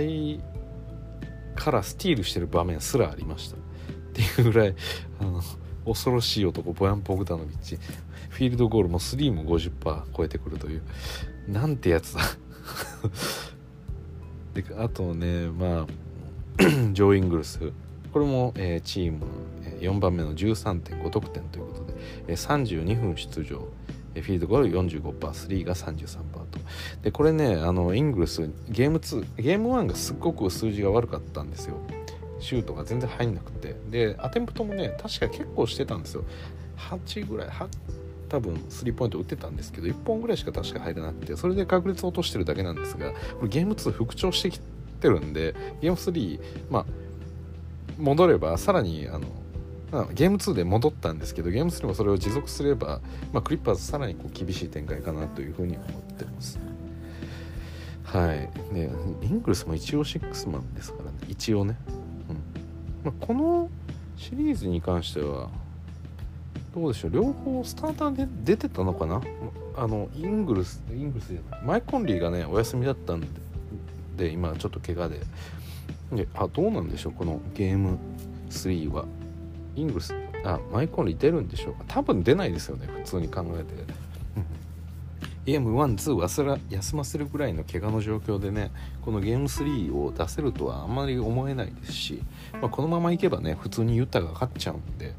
[1.55, 3.57] からスティールしてる場面すらありました。
[3.57, 3.59] っ
[4.13, 4.75] ていうぐらい
[5.19, 5.41] あの
[5.85, 7.77] 恐ろしい男ボヤン・ボグダノビッチ。
[8.29, 10.83] フィールドゴールも3も50%超えてくるという
[11.47, 12.21] なんてやつだ。
[14.53, 15.87] であとねまあ
[16.93, 17.59] ジョー・イングルス。
[18.13, 19.25] これも、えー、チーム
[19.81, 21.93] 4番目の13.5得点ということで、
[22.29, 23.67] えー、32分出場。
[24.15, 26.59] えフィールドゴール 45%3 が33%と。
[27.03, 31.75] でこれねあのイングルスゲーム2ゲーム1がすっごく数字が悪かったんですよ。
[32.39, 33.75] シュートが全然入んなくて。
[33.91, 36.23] でアテンプトもね確か結構してたんですよ。
[36.77, 37.49] 8ぐらい
[38.29, 44.74] 多分スリーポイント打ってたんですけど1本ぐらいしか確か入らなくてそれで確率を落としてるだけなんですがこれゲーム2復調してきて
[45.09, 46.39] るんでゲーム3
[46.69, 46.85] まあ
[47.97, 49.27] 戻ればさらにあの、
[50.13, 52.99] ゲーム2で戻ったんですけどゲーム3もそれを持続すれば、
[53.31, 56.59] まあ、クリッパーズさらにこう厳しい展開かなというふうに思ってます。
[58.03, 58.49] はい。
[58.73, 58.89] ね
[59.21, 61.17] イングルスも一応6マンですからね。
[61.27, 61.77] 一応ね、
[62.29, 62.35] うん。
[63.03, 63.69] まあ、この
[64.17, 65.49] シリーズに関しては
[66.73, 67.11] どうでしょう。
[67.11, 69.21] 両方スターターで出てたのかな。
[69.77, 71.61] あのイングルスイングルスじゃない。
[71.63, 73.27] マイコンリーがねお休みだったんで。
[74.15, 75.19] で今ちょっと怪我で。
[76.13, 77.97] であどうなんでしょうこのゲーム
[78.49, 79.05] 3は。
[79.75, 81.83] イングスあマイコンリ出るんでしょうか。
[81.87, 84.05] 多分出ないですよね普通に考えて。
[85.45, 88.71] ゲーム12休ませるぐらいの怪我の状況でね
[89.03, 92.23] このゲーム3を出せるとはあんまり思えないですし、
[92.53, 95.13] まあ、このままいけばね普通にユタが勝っちゃうんで、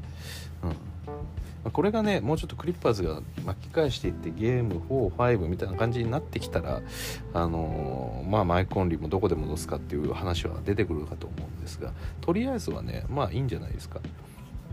[1.67, 6.81] あ、これがねもうちょっとクリッパーズが巻き返していってゲーム45みたいな感じになってきたら
[7.33, 13.99] あのー、まあマイコンリーもどこで戻すかっていう話は出てくるかと思うんですがとりあえずはねまあいいんじゃないですか。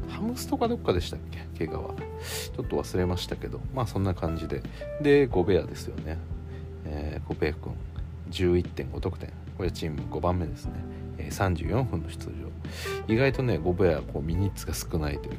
[0.09, 1.20] ハムストかどっかでしたっ
[1.57, 1.66] け？
[1.66, 1.94] 怪我は。
[1.94, 4.62] ちょっと忘れましたけどまあそんな感じで。
[5.00, 6.18] でゴベアですよね、
[6.85, 7.72] えー、コペイ君
[8.30, 9.30] 11.5得点。
[9.57, 10.72] これチーム5番目ですね、
[11.16, 12.33] え、34分の出場。
[13.07, 15.37] 意外とねゴベアこうミニッツが少ないという、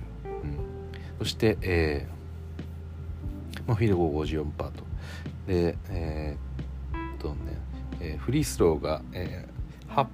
[1.20, 4.84] そして、えーまあ、フィールゴー54%と。
[5.48, 7.36] でえー、っとね、
[8.00, 10.08] えー、フリースローが、えー、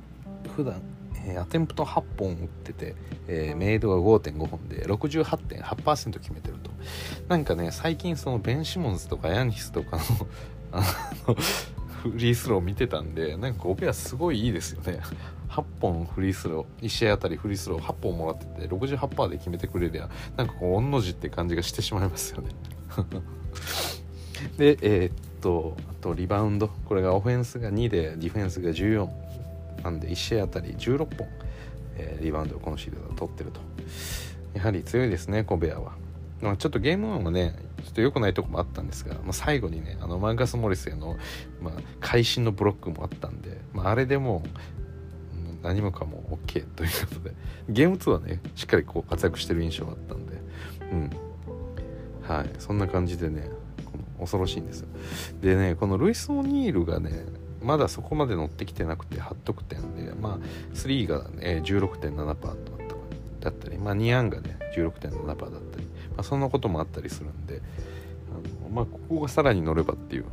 [0.56, 0.82] 普段
[1.26, 2.96] え、アテンプト8本打ってて、
[3.28, 6.72] えー、メイドが5.5本で68.8%決めてると。
[7.28, 10.04] なんかね最近そのベン・シモンズとかヤニスとかの
[10.74, 10.84] あ
[11.28, 15.00] のフリースローを見てたんでなんかオペアすごいいいですよね。
[15.52, 22.50] 8本フリースロー1試合あたりフリースロー8本もらってて68%で決めてくれりゃなんかこう御の字って感じがしてしまいますよね。
[24.58, 26.68] でえー、っとあとリバウンド。
[26.68, 29.10] これがオフェンスが2でディフェンスが14
[29.84, 31.28] なんで1試合あたり16本、
[31.98, 33.60] えー、リバウンドをこのシーズン取ってると。
[34.54, 35.94] やはり強いですねコベアは、
[36.42, 41.18] まあ、ちょっとゲーム1はねちょっと良くないとこもあったんですが、まあ、最後にねあのマーカス・モリスへの、
[41.62, 44.81] まあ、会心のブロックもあったんで、まあ、あれでもう
[45.63, 47.36] 何もかも OK ということで。
[47.69, 50.41] ゲーム2はねしっかりこう活躍してる印象があったんで。
[50.91, 51.10] うん。
[52.28, 52.50] はい。
[52.60, 53.50] そんな感じでね
[54.19, 54.88] 恐ろしいんですよ。
[55.41, 57.26] でねこのルイス・オニールがね
[57.62, 62.36] まだそこまで乗ってきてなくて8得点で、まあ、3が、ね、16.7%
[63.39, 67.62] だったり、まあ、2アンがね16.7%だったり、まあ、そんなこともあったりするんで
[68.32, 70.26] あの、まあ、ここがさらに乗ればっていう。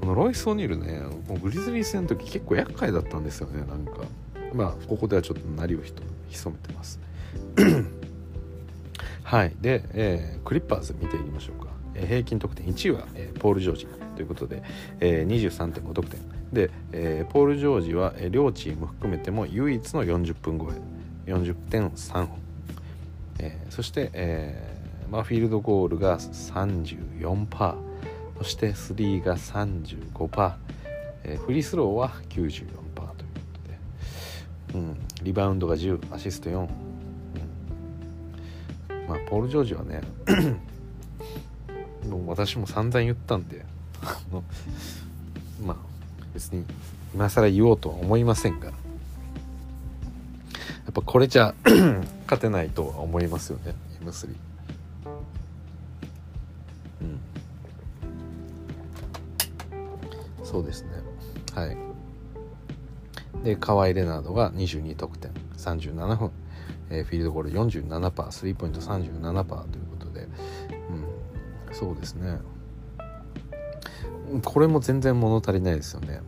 [0.00, 4.02] このロイス・オニールねもうグリズリー戦の時結構厄介だったんですよねなんか。
[4.52, 5.80] まあここではちょっとなりを
[6.28, 7.00] 潜めてます
[9.24, 9.54] はい。
[9.60, 13.86] で、えー、クリッパーズ見ていきましょうか、えー、平均得点1位は、えー、ポール・ジョージ。
[14.14, 14.62] ということで、
[15.00, 16.20] えー、23.5得点。
[16.52, 21.02] で、えー、ポール・ジョージは、えー、両チーム含めても唯一の40分超え。
[21.30, 22.38] 40.3本、
[23.38, 27.76] えー、そして、えーまあ、フィールドゴールが34%
[28.38, 30.54] そしてスリーが35%、
[31.24, 32.81] えー、フリースローは94%
[34.74, 36.68] う、ん、リバウンドが10アシスト4、うん。
[39.08, 40.00] まあ、ポール・ジョージはね
[42.08, 43.64] もう私も散々言ったんで
[45.64, 45.76] まあ
[46.34, 46.64] 別に
[47.14, 48.66] 今更言おうとは思いませんが。
[48.68, 48.72] や
[50.90, 51.54] っぱこれじゃ
[52.26, 54.34] 勝てないとは思いますよね M3
[57.00, 57.20] うん。
[60.44, 60.90] そうですね。
[61.54, 61.91] はい。
[63.42, 65.32] で河合レナードが22得点。
[65.56, 66.30] 37分、
[66.90, 70.28] えー、フィールドゴール47%スリーポイント37%ということで、
[71.68, 72.38] うん、そうですね。
[74.44, 76.20] これも全然物足りないですよね。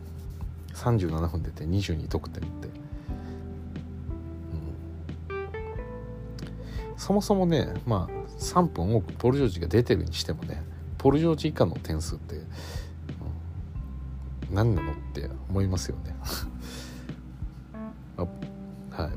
[0.75, 2.73] 37分出て22得点って、うん、
[6.97, 10.61] そもそもねまあ3分多くポル・ジョージが出てるにしてもね
[10.97, 12.39] ポル・ジョージ以下の点数って、う
[14.51, 16.15] ん、何なのって思いますよね、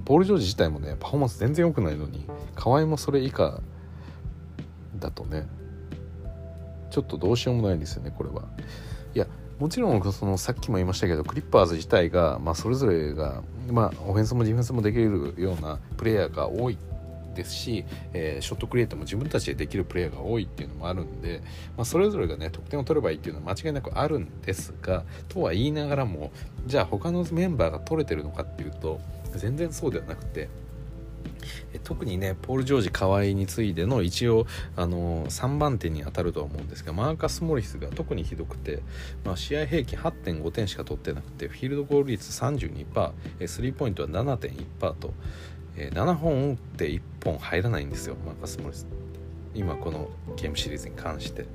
[0.08, 3.60] ポール・ジョージ自体もねパフォーマンス全然良くないのに河合もそれ以下
[4.98, 5.46] だとね
[6.90, 8.44] ちょっとどうしようもないんですよねこれは。
[9.14, 9.26] いや
[9.58, 16.78] もちろんそのさっきも言いましたけどクリッパーズ自体が、まあ、それぞれが、まあ、オフェンスもディフェンスもできるようなプレイヤーが多い
[17.34, 21.42] ですし、えー、ショットクリエイトも自分たちでできるプレイヤーが多いっていうのもあるんで、
[21.76, 26.32] まあ、それぞれがね得点を取ればいいっていうのは間違いなくあるんですがとは言いながらも
[26.64, 29.00] じゃあ他のメンバーが取れてるのかっていうと
[29.34, 30.48] 全然そうではなくて
[31.84, 38.82] 特にねポール・ジョージ河合に次いでの一応あの3番手に当たるとは思うんですがマーカス・モリスが特にひどくて、
[39.24, 45.12] まあ、試合平均8.5点しか取ってなくてフィールドゴール率32%スリーポイントは7.1%と、
[45.76, 48.86] え、7本打って1本入らないんですよマーカス・モリス。
[49.54, 51.46] 今このゲームシリーズに関して。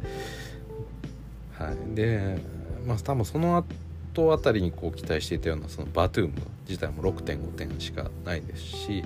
[1.54, 1.96] はい。
[1.96, 2.38] で
[2.86, 3.66] まあ多分その
[4.14, 6.34] 後あたりにこう期待していたようなそのバトゥーム
[6.68, 9.04] 自体も6.5点しかないですし、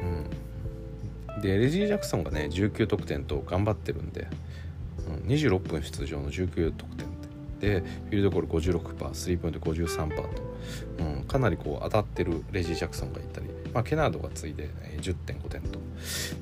[0.00, 4.28] うん、でレジー・ジャクソンがね19得点と頑張ってるんで、
[5.08, 7.08] うん、26分出場の19得点
[7.60, 10.24] でフィールドゴール56%スリーポイント53%と、
[11.00, 15.78] うん、かなりこう当たってるレジー・ジャクソンがいたり、まあ、ケナードがついで10.5点と。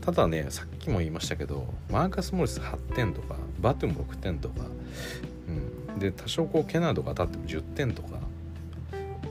[0.03, 4.67] ただねさっきも言いましたけどマーカス・モリス8点とかバトゥも6点とか、
[5.99, 8.19] で多少こうケナードが当たっても10点とか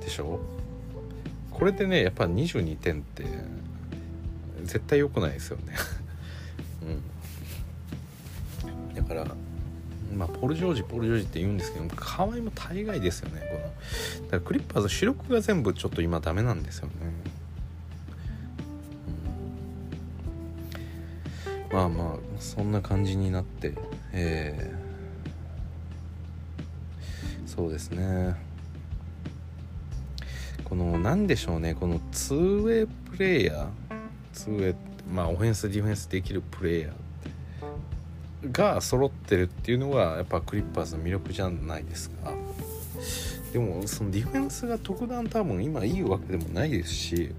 [0.01, 0.39] でしょ？
[1.51, 3.23] これでねやっぱ22点って
[4.63, 5.75] 絶対良くないですよね。
[8.65, 8.95] うん。
[8.95, 9.27] だから
[10.15, 13.59] まあ、ポル・ジョージポル・ジョージって言うんですけど河合も大概ですよねこの。
[13.59, 13.75] だか
[14.31, 16.93] らクリッパーズ主力が全部ちょっと今ダメなんですよね、
[21.71, 23.73] うん、まあまあそんな感じになって
[24.13, 24.84] えー、
[27.55, 28.35] そうですね。
[30.65, 31.73] この何でしょうね。
[31.73, 34.57] この 2way プレイヤー。
[34.57, 34.75] 2way
[35.13, 42.33] まあオフェンスディフェンスできるプレイヤーが揃ってるっていうのがやっぱクリッパーズの魅力じゃないですか。
[43.53, 47.31] でもそのディフェンスが特段多分今いいわけでもないですし、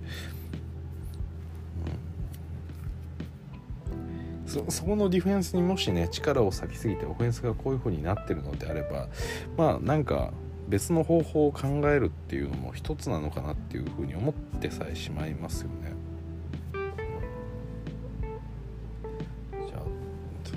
[4.56, 9.08] そそこのディフェンスにもしね力を割きすぎてオフェンスがこういう風になってるのであれば
[9.56, 10.32] まあなんか
[10.68, 15.94] 別の方法を考えるっていうのも一つなのかなっていうふうに思ってさえしまいますよね。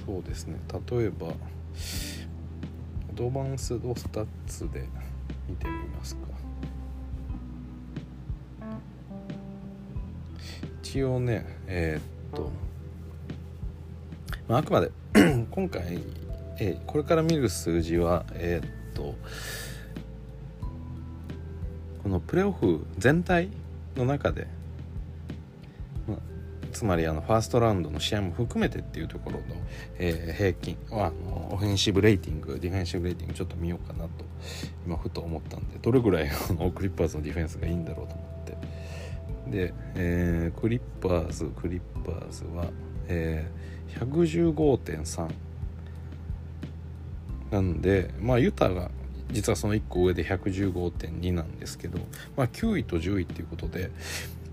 [0.05, 0.57] そうですね。
[0.89, 1.31] 例えばア
[3.13, 4.87] ドバンスドスタッツで
[5.47, 6.21] 見てみますか。
[10.81, 12.51] 一応ねえー、っと、
[14.47, 14.91] まあ、あくまで
[15.51, 15.99] 今回、
[16.57, 19.15] えー、これから見る数字はえー、っと
[22.03, 23.49] このプレーオフ全体
[23.95, 24.47] の中で
[26.07, 26.17] まあ
[26.71, 29.45] つまりあのファーストラウンドの試合も含めてっていうところの、
[29.97, 34.09] えー、平均はあのオフェンシブレーティングディフェンシブレーティングちょっと見ようかなと
[34.85, 38.29] 今ふと思ったんでどれぐらいのクリッパーズのディフェンスがいいんだろうと思って。
[39.49, 42.65] で、えー、クリッパーズクリッパーズは、
[43.09, 45.29] えー、115.3
[47.51, 48.91] なんでまあユタが
[49.31, 51.99] 実はその1個上で115.2なんですけど、
[52.35, 53.91] まあ、9位と10位っていうことで、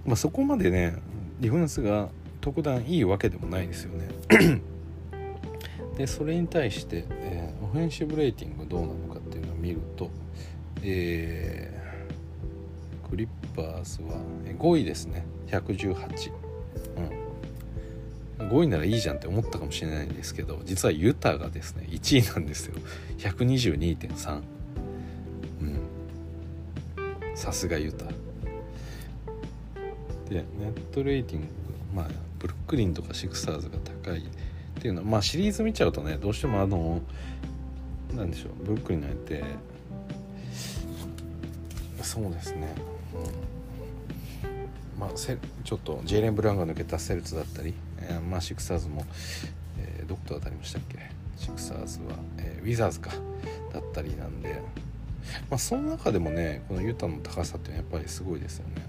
[0.05, 0.97] まあ、そこまでね
[1.41, 2.09] ディフェンスが
[2.41, 4.61] 特段いいわけでもないですよね。
[5.97, 10.11] でそれに対して、えー、オフェンシブレーティングどうなのかっていうのを見ると、
[10.83, 14.19] えー、クリッパーズは
[14.59, 15.25] 5位ですね。
[15.47, 16.33] 118、
[18.39, 22.75] 5位ならいいじゃんって思ったかもしれないんですけど実はユタがですね1位なんですよ。
[23.19, 24.43] 122.3
[25.61, 27.37] うん。
[27.37, 28.07] さすがユタ。
[30.29, 31.47] でネットレーティング
[31.95, 34.23] まあブルックリンとかシクサーズが高いっ
[34.81, 37.01] ていうのはまあシリーズ見ちゃうとねどうしてもあの
[38.15, 39.45] なんでしょうブルックリンの相手
[42.03, 42.75] そうですね、
[44.45, 49.05] うん、まあせちょっとジェイレン・ブラウンが抜けたセルツだったり、えー、まあシクサーズも、
[49.79, 50.99] えー、どこと当たりましたっけ？
[51.37, 53.11] シクサーズは、えー、ウィザーズか
[53.73, 54.61] だったりなんで。
[55.51, 58.87] まあその中でもねこのユタの高さっていうのはやっぱりすごいですよね。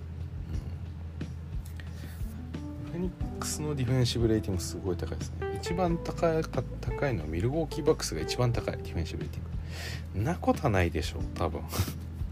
[2.91, 5.59] フェニックスのディフェンシブレーティングすごい高いですね。
[5.59, 8.77] 一番高い高いのはミルウォーキーバックスが一番高い。
[8.77, 10.29] ディフェンシブレーティング。
[10.29, 11.61] なことはないでしょう多分。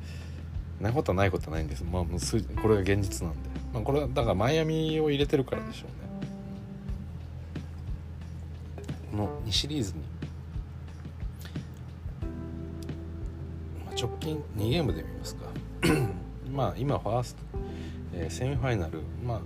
[0.80, 1.84] なことはないことはないんです。
[1.84, 2.20] まあもう
[2.62, 6.05] これが現実なんで、まあ、これはだからマイアミを入れてるからでしょうね。
[9.16, 10.02] の2シリーズに、
[13.86, 15.46] まあ、直近2ゲームで見ますか。
[16.52, 17.44] まあ今ファースト、
[18.14, 19.02] えー、セミファイナル。
[19.26, 19.42] まあ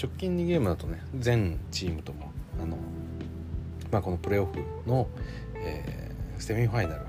[0.00, 2.78] 直近2ゲームだとね全チームともあの、
[3.92, 5.06] まあ、このプレーオフの、
[5.56, 7.04] えー、セミファイナル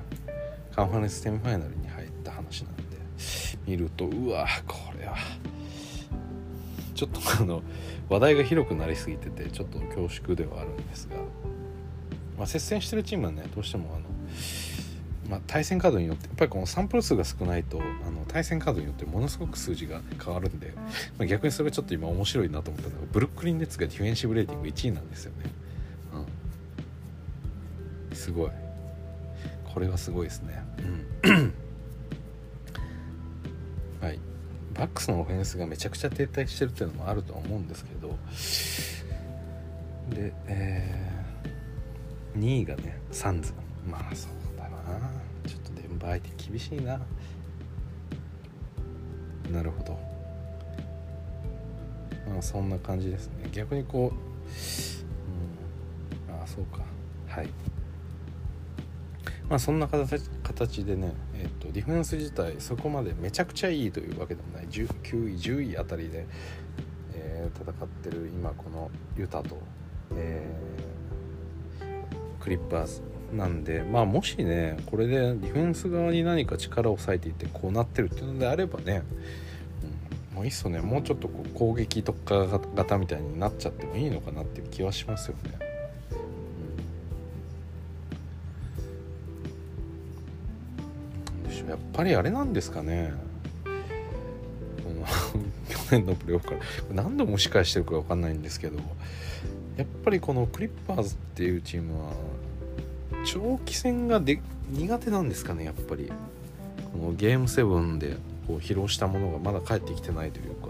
[0.76, 2.84] カンファレンスセミファイナルに入った話なんで
[3.66, 5.16] 見るとうわこれは
[6.94, 7.62] ちょっとあの
[8.10, 11.16] 話題が広くなりすぎててちょっと恐縮ではあるんですが、
[12.38, 14.06] まあ、接戦してるチームはねどうしてもあの
[15.30, 20.74] まあ、対戦カードによってやっぱりこのサンプル数が少ないとあの対戦カードによってものすごく数字が変わるんで、
[21.18, 25.46] まあ、逆にそれがちょっと今面白いなと思ったのがブルックリン・ネッツがディフェンシブレーティング1位なんですよね、
[28.10, 28.52] うん、すごい。
[29.74, 30.62] これはすごいですね。
[31.24, 31.54] うん。
[34.02, 34.20] はい。
[34.74, 38.18] バックスのオフェンスがめちゃくちゃ停滞してるっていうのもあるとは思うんですけど。
[40.14, 41.21] で、えー、
[42.38, 43.54] 2位がねサンズ。
[43.86, 44.78] まあそうだな。
[45.48, 47.00] ちょっとデンバー相手厳しいな。
[49.52, 50.00] なるほど。
[52.30, 53.50] まあそんな感じですね。
[53.52, 54.16] 逆にこう、
[56.30, 56.84] うん、ああそうか。
[57.28, 57.50] はい。
[59.50, 64.68] まあそんな形形でね、えーと、ディフェンス自体そこまでめちゃくちゃいいというわけでもない。
[64.68, 64.88] 9
[65.30, 66.26] 位10位あたりで、
[67.14, 69.58] えー、戦ってる今このユタと、
[70.16, 70.91] えー、
[72.42, 73.02] クリッパーズ
[73.34, 79.04] なんでまあもしねこれでディフェンス側に何か力を抑えていってこうなってるっていうのであればね、
[80.32, 80.82] うん、もういっそね。
[80.82, 85.52] もうちょっとこう攻撃特化型みたいになっちゃってもいいのかなっていう気はしますよね。
[91.70, 93.14] やっぱりあれなんですかね。
[95.70, 97.04] 去年のプレーオフから。
[97.04, 98.80] 何度も仕返してるか分かんないんですけど。
[99.78, 102.14] やっぱりこのクリッパーズっていうチームは
[103.26, 106.12] 長期戦がで苦手なんですかねやっぱり。
[106.92, 108.18] このゲーム7で
[108.48, 110.68] こう披露したものがまだ返ってきてないというか。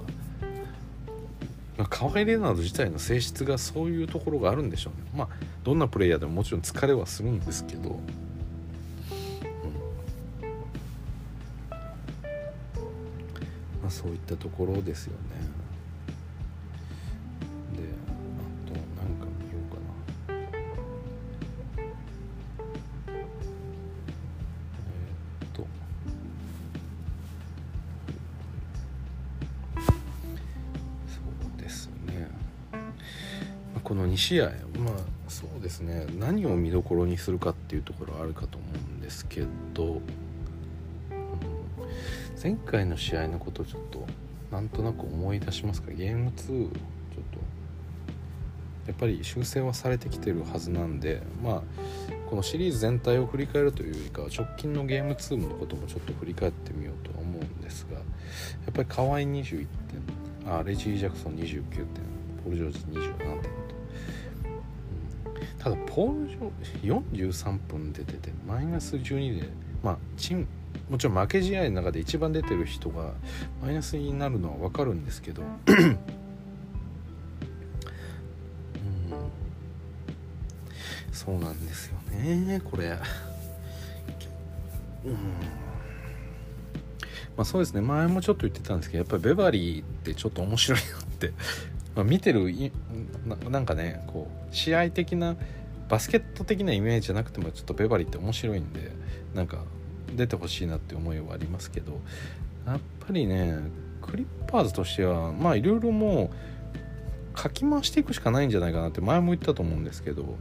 [1.77, 5.09] まあ河合レナード自体の性質がそういうところがあるんでしょうね。
[5.15, 5.29] まあ
[5.63, 7.89] どんなプレイヤーでももちろん疲れはするんですけど。
[7.89, 7.97] うん。
[13.81, 15.50] まあそういったところですよね。
[34.31, 34.93] 試合まあ
[35.27, 36.07] そうですね。
[36.17, 40.01] 何を見どころにするかっていうところあるかと思うんですけど
[42.41, 44.07] 前回の試合のことちょっと
[44.49, 45.91] なんとなく思い出しますか？
[45.91, 46.71] ゲーム2ちょっと。
[48.87, 51.61] やっぱり修正はされてきてるはずなんでまあ
[52.29, 58.03] このシリーズ全体を振り返るというよりかは直近のゲーム2のこともちょっと振り返ってみようと思うんですがや
[58.69, 59.67] っぱり河合21
[60.45, 61.85] 点あレジー・ジャクソン29点
[62.43, 63.20] ポル・ジョージ27点、
[65.61, 69.47] ただポール・ジョージ43分出ててマイナス12で
[69.83, 70.47] まあチーム
[70.89, 73.13] もちろん負け試合の中で一番出てる人が
[73.61, 75.97] マイナスになるのは分かるんですけど うん。
[81.11, 82.97] そうなんですよねこれ。
[85.05, 85.13] うん。
[87.37, 87.81] まあそうですね。
[87.81, 91.33] 前もちょっと言ってたんですけどやっぱりベバリーってちょっと面白いなって
[91.95, 92.53] まあ見てる
[93.49, 95.35] なんかねこう試合的な
[95.89, 98.91] バスケット的なイメージじゃなくてもちょっとベバリーって面白いんで
[99.35, 99.63] なんか
[100.15, 101.99] 出てほしいなって思いはありますけど
[102.65, 103.57] やっぱりね
[104.01, 110.37] クリッパーズとしてはまあいろいろもうかき回していくしかないんじゃないかなって前も言ったと思うんですけど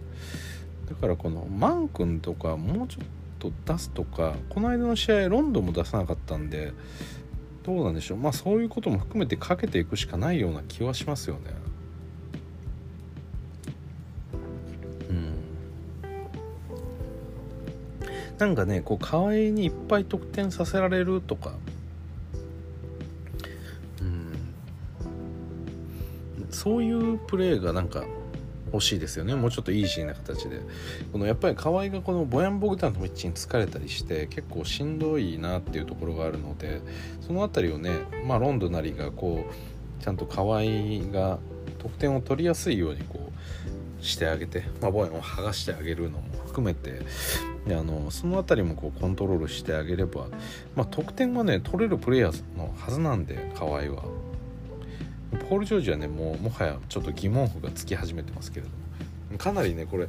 [0.88, 3.06] だからこのマン君とかもうちょっ
[3.38, 6.72] と出すとかこの間の試合ロンドンも出さなかったんで
[7.70, 8.18] どうなんでしょう。
[8.18, 11.40] まあそういうことも含めてかけていくしかないような気はしますよね。
[15.08, 15.34] うん。
[18.38, 21.52] なんかねこう河合にいっぱい得点させられるとか。
[24.00, 24.32] うん。
[26.50, 28.04] そういうプレーがなんか
[28.72, 29.34] 欲しいですよね。
[29.34, 30.60] もうちょっとイージーな形で。
[31.12, 36.80] このやっぱり河合がこのボヤンボグタンの道に疲れたりして結構しんどいなっていうところがあるので
[37.20, 37.90] その辺りをね
[38.26, 40.62] まあロンドなりがこうちゃんと河合
[41.12, 41.38] が
[41.78, 43.30] 得点を取りやすいようにこ
[44.00, 47.02] うしてあげて、まあ、ボヤンを剥がしてあげるのも含めて
[47.66, 50.26] であのその辺りもこうコントロールしてあげれば、
[50.74, 54.29] まあ、得点はね取れるプレイヤーのはずなんで河合は。
[55.30, 58.72] ポール・ジョージはねもうもはやちょっと疑問符がつき始めてますけれど
[59.32, 60.08] もかなりねこれ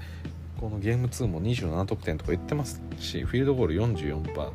[0.60, 4.52] このゲーム2も27得点とか言ってますしフィールドゴール44%とか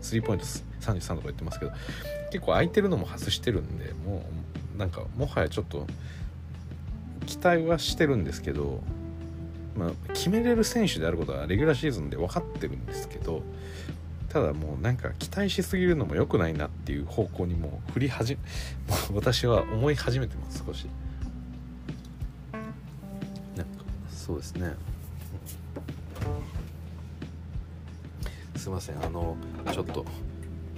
[0.00, 1.72] スリーポイント33とか言ってますけど
[2.30, 4.24] 結構空いてるのも外してるんでも
[4.74, 5.86] うなんかもはやちょっと
[7.26, 8.80] 期待はしてるんですけど
[9.78, 13.44] まあ、決めれる選手であることはレギュラーシーズンで分かってるんですけど
[14.28, 18.40] ただもうなんか期待しすぎるのも良くないなっていう方向にもう振り始め
[19.16, 20.86] 私は思い始めてます少し。
[23.56, 24.74] なんかそうですね。
[28.56, 29.36] すいませんあの
[29.72, 30.04] ちょっと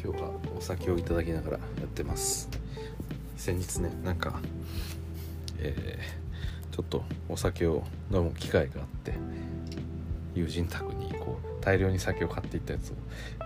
[0.02, 2.48] 今日はお酒をいただきながらやってます。
[3.36, 4.40] 先日ねなんか
[5.58, 6.20] えー
[6.70, 9.12] ちょっとお酒を飲む機会があって
[10.34, 12.94] 友人宅に行こう大量に酒を買っていったやつを、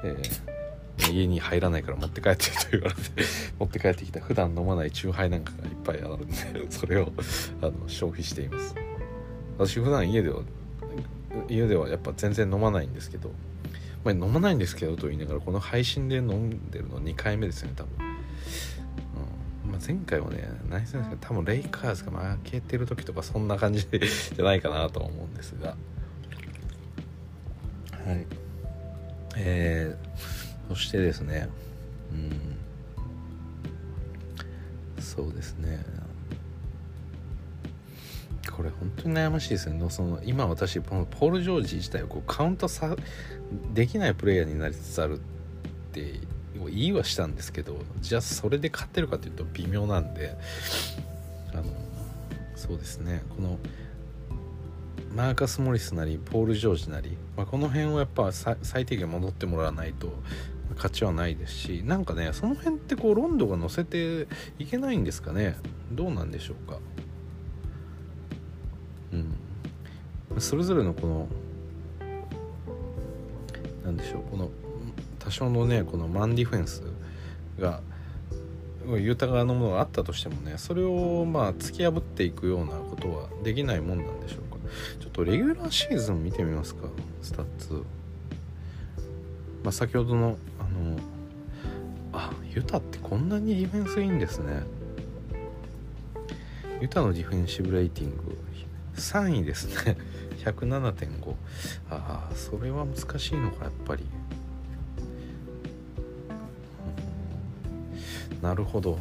[0.05, 3.01] えー、家に入らないから持って帰ってと言われて
[3.59, 4.21] 持って帰ってきた。
[4.21, 6.35] 普段飲まないチューハイなんかがいっぱいあるんで
[6.71, 7.13] それを
[7.61, 8.75] あの消費しています。
[9.59, 10.43] 私普段家では
[11.49, 13.31] 家ではやっぱ全然飲まないんですけど、
[14.05, 17.91] まあ、飲まないんですけどと言いながらこの配信で飲んでるの2回目ですね多分、
[19.65, 19.73] うん。
[19.73, 25.77] ま、前回はね何せんですけど多分レイカーズが負けてる時とかそんな感じじゃないかなと思うんですが。
[28.07, 28.27] はい。
[29.37, 31.49] えー、そしてですね
[32.13, 32.15] う
[35.01, 35.03] ん。
[35.03, 35.85] そうですね。
[38.55, 39.91] これ本当に悩ましいですね。
[39.91, 42.95] その今私このポール・ジョージ自体をこうカウントさ
[43.73, 45.23] できないプレイヤーになりつつあるっ
[45.93, 46.21] て
[46.55, 50.37] 言いはしたんですけどじゃあそれで勝ってるかというと微妙なんで
[51.53, 51.65] あの
[52.57, 53.23] そうですね。
[53.37, 53.59] この
[55.15, 60.13] マーカス・モリスなりポール・ジョージなり、まあ、この辺をやっぱ最低限戻ってもらわないと
[60.77, 64.27] 価値はないですしなんかねその辺ってこうロンドが乗せて
[64.59, 65.57] いけないんですかね。
[65.93, 66.79] どうなんでしょうか。
[69.13, 70.41] うん。
[70.41, 71.29] それぞれのこの
[73.85, 74.51] なんでしょうこの
[75.21, 76.83] 多少のねこのマンディフェンス
[77.61, 77.83] が
[78.99, 84.44] 豊かなものがあったとしてもねそれをまあ突き破っていくようなことはできないもんなんでしょう。
[85.01, 86.89] ちょっとレギュラーシーズン見てみますか
[87.23, 87.75] スタッツ。
[89.63, 90.99] まあ先ほどのあの
[92.13, 94.63] あユタってこんなにディフェンスいいんですね。
[96.81, 98.37] ユタのディフェンシブレーティング。
[98.97, 99.97] 3位ですね。
[100.45, 101.35] 107.5
[101.91, 104.05] ああそれは難しいのかやっぱり、
[108.31, 108.99] うん、なるほど。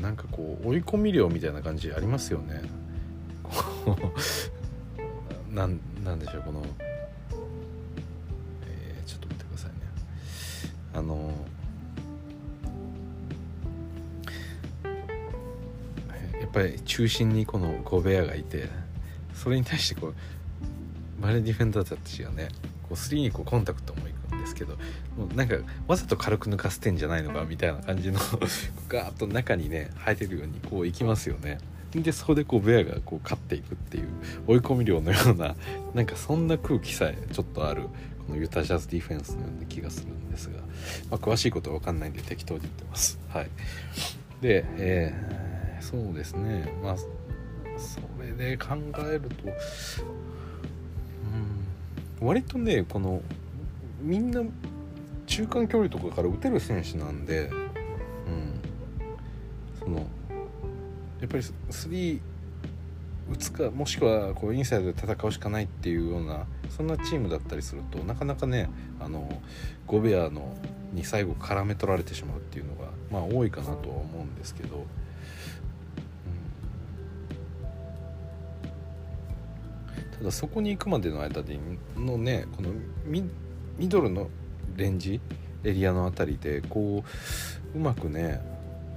[0.00, 2.62] なんかこう追い込み量みたいな感じありますよね。
[5.50, 6.64] なんなんでしょうこの、
[8.66, 9.78] えー、ちょっと待ってくださいね。
[10.94, 11.32] あの
[16.40, 18.68] やっぱり中心にこのゴベアがいて
[19.34, 20.14] それに対してこう
[21.22, 22.48] バレーディフェンダーたちがね
[22.82, 24.76] こうスリーにこうコンタクトもいくんですけど
[25.20, 25.56] もうなんか
[25.86, 28.18] わざと軽く抜かせてんじゃないのかみたいな感じの
[28.88, 31.58] ガーッと中にね入れるようにこういきますよね。
[31.94, 34.08] でそこでこうベアがこう勝っていくっていう
[34.46, 35.56] 追い込み量のような
[35.92, 37.82] なんかそんな空気さえちょっとある
[38.26, 40.64] このユタジャズディフェンスのような気がするんですが、ま
[41.10, 43.18] あ、詳しいことは分かんないんで適当に言ってます。
[43.28, 43.50] はい、
[44.40, 47.06] で、えー、そうですねまあそ
[48.22, 48.76] れで考
[49.10, 49.48] えると、
[52.20, 53.20] うん、割とねこの
[54.00, 54.42] みんな
[55.40, 57.54] 中間距離とかから打てる選手なんで、う
[58.30, 58.60] ん、
[59.78, 60.06] その
[61.20, 62.20] やっぱり3
[63.30, 68.68] 打つかもしくはこうインサイドで戦うしかないっていうようなそんなチームだったりするとなかなかね
[69.00, 69.40] あの
[69.86, 70.54] ゴベアの
[70.92, 74.84] に最後絡め取られてしまうっていうのがまあ多いかなとは思うんですけど、うん、
[80.18, 81.58] ただそこに行くまでの間で
[81.96, 82.68] のねこの
[83.06, 83.24] ミ
[83.78, 84.28] ミドルの
[84.76, 85.20] レンジ
[85.64, 87.04] エリアの辺りでこ
[87.74, 88.40] ううまくね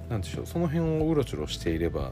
[0.10, 2.12] 何でしょうその辺をうろちょろしていれば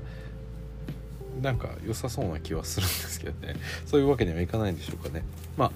[1.42, 3.56] なんか良さそうな気はするんですけどね。
[3.86, 5.24] そういうわけにはいかないんでしょうかね。
[5.58, 5.72] まあ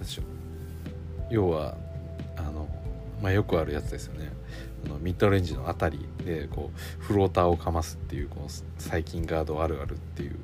[0.00, 0.24] でしょう。
[1.30, 1.76] 要は
[2.36, 2.68] あの
[3.20, 4.32] まあよくあるやつですよね。
[4.86, 10.36] あのミッドレンジの辺りでこうフローターをかますっていうこの最近ガードあるあるっていう、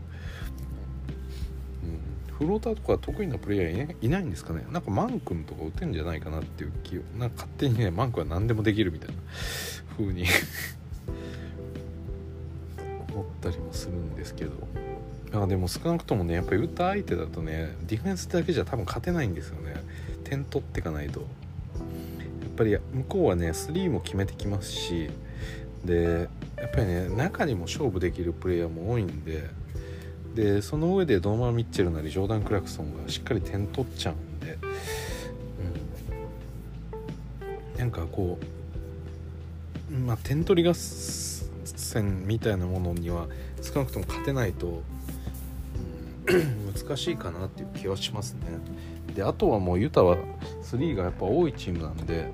[2.38, 4.64] フローターとか得意なプレイヤーいないんですかね？
[4.70, 9.14] なんかマン君とか打てんじゃないかなっていう気をなんか勝手にねマン君は何でもできるみたいな
[9.96, 10.24] 風に
[13.12, 14.52] 思ったりもするんですけど。
[15.30, 19.74] あでも少なくともねやっぱり打った相手だとねディフェンスだけじゃ多分勝てないんですよね。
[20.24, 21.20] 点取っていかないと。
[21.20, 21.28] やっ
[22.56, 25.10] ぱり向こうはね3も決めてきますし
[25.84, 29.44] でやっぱりね中にも勝負できるプレイヤーも多いんで
[30.38, 34.56] でその上でドーマー・ミッチェルなりジョーダン・クラクソンがしっかり点取っちゃうんで、
[37.74, 38.38] うん、なんかこ
[39.90, 43.26] うまあ点取り合戦みたいなものには
[43.60, 44.84] 少なくとも勝てないと、
[46.28, 48.42] うん、 難しいかなっていう気はしますね。
[49.16, 50.16] であとはもうユタは
[50.62, 52.32] 3がやっぱ多いチームなんで、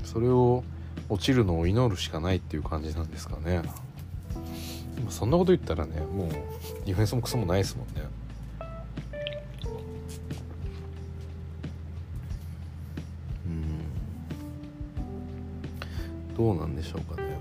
[0.00, 0.64] うん、それを
[1.10, 3.60] 落ちるのを祈るしかないっていう感じなんですかね。
[5.08, 6.28] そんなこと言ったらねもう
[6.84, 7.94] ディフェンスもクソもないですもんね。
[13.46, 13.48] う
[16.32, 16.36] ん。
[16.36, 17.38] どうなんでしょうかね。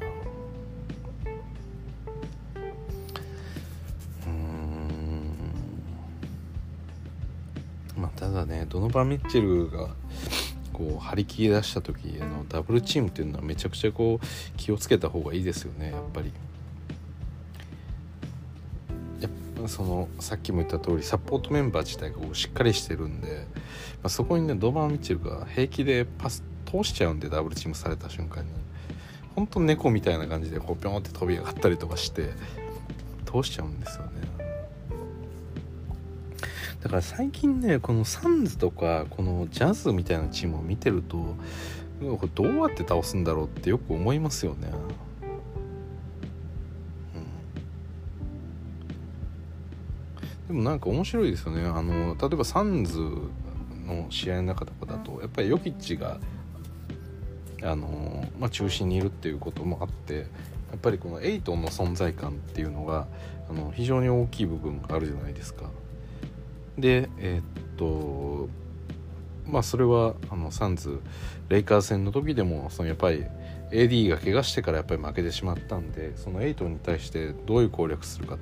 [4.25, 5.33] うん。
[8.01, 9.89] まあただねドノバ・ミッチェルが
[10.73, 14.25] こう張り切り出した時のダブルチームっていうのはめちゃくちゃこう
[14.57, 16.31] 気をつけた方がいいですよねやっぱり。
[19.67, 28.51] そのさっきも言った通りサポートメンバー自体がこうしっかりしてるんで、まあ、そこにねドバン・ミッチェルが平気でパス通しちゃうんでダブルチームされた瞬間に
[29.35, 32.29] 本当猫みたいな感じでこうピョンって飛び上がったりとかして
[33.25, 34.09] 通しちゃうんですよね。
[36.81, 41.17] だから最近ねこのサンズとかこのジャズみたいなチームを見てると
[41.99, 44.71] これどうやって倒すんだろうってよく思いますよね。
[50.49, 52.99] でもなんか面白いですよねあの例えばサンズ
[53.85, 56.17] の試合の中とかだとやっぱりヨキッチが
[57.61, 60.23] あの、まあ、中心にいるっていうこともあってや
[60.75, 63.05] っぱりこのエイトンの存在感っていうのが
[63.47, 65.69] あの非常に大きい部分があるじゃないですか。
[66.79, 68.49] でえー、っと
[69.45, 70.99] まあそれはあのサンズ
[71.49, 73.23] レイカー戦の時でもそのやっぱり
[73.71, 78.37] AD が怪我してからやっぱり負けてしまったんでそのエイトンに対してどういう攻略するかっ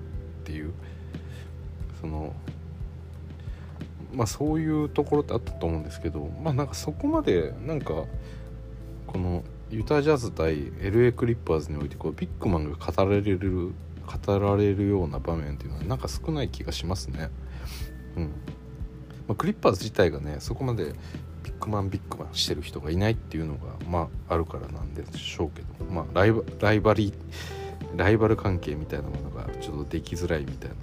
[0.45, 0.74] ていう
[2.02, 2.34] その
[4.14, 8.06] まあそういうところってあったと思うんですけどまあなんかそこまでなんか
[9.08, 13.74] このユタジャズ対 LA クリッパーズにおいてこうビッグマンが語られる
[14.08, 17.30] 語られるような場面っていうのはなんか少ない気がしますね。
[18.16, 18.24] うん
[19.28, 20.93] まあ、クリッパーズ自体がねそこまで
[21.43, 27.14] ビッグマンビッグマンしてる人がいないっていうのがまああるからなんでしょうけどまあライバライバリ
[27.95, 30.76] ライバル関係みたいなものがちょっとできづらいみたいな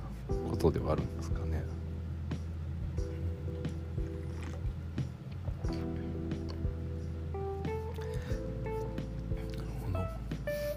[0.50, 1.62] ことではあるんですかね。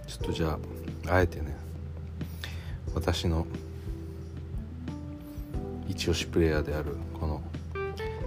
[0.08, 0.58] ちょっとじゃ
[1.08, 1.56] ああえてね
[2.96, 3.46] 私の
[5.88, 7.42] 一押しプレイヤーであるこの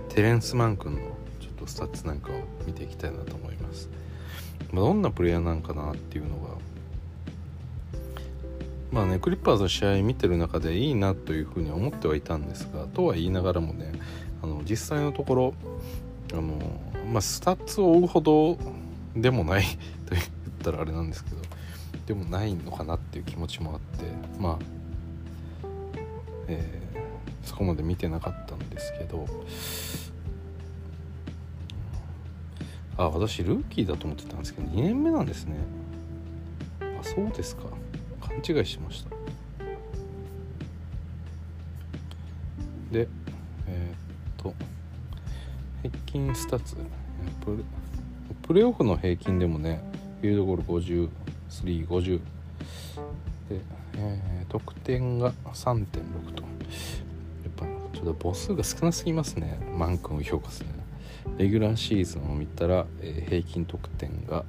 [0.08, 1.00] テレンス・マン君の
[1.40, 2.34] ちょっとスタッツなんかを
[2.66, 3.88] 見ていきたいなと思います、
[4.72, 6.49] まあ、どんなプレイヤーなんかなっていうのが
[8.92, 13.92] まあねクリッパーズの試合見てる中でいいなというふうに思ってはいたんですがとは言いながらもね
[14.42, 15.54] あの実際のところ
[16.32, 16.58] あの、
[17.10, 18.58] まあ、スタッツを追うほど
[19.16, 19.64] でもない
[20.06, 20.24] と言っ
[20.62, 21.36] たらあれなんですけど
[22.06, 24.04] でもないのかなっていう気持ちもあって
[24.38, 25.66] まあ
[26.48, 26.90] えー
[27.50, 29.26] そこまで見てなかったんですけど
[32.96, 35.56] あ私ルーキーだと思ってたんですけど2年目なんですね。
[36.80, 37.62] あそうですか。
[38.42, 39.10] 勘違いしました。
[42.92, 43.08] で
[43.66, 44.54] えー、っと
[45.82, 46.76] 平均スタッツ
[47.44, 47.62] プレ
[48.42, 49.80] プレーオフの平均でもね
[50.20, 50.62] フィールドゴール
[51.88, 52.20] 5350
[53.48, 53.60] で、
[53.96, 56.42] えー、得点が3.6と。
[56.42, 56.48] や
[57.48, 59.58] っぱちょっと母数が少なすぎますね。
[59.76, 60.68] マン君を評価する。
[61.38, 64.44] レギュラーシーズンを見たら、えー、平均得点が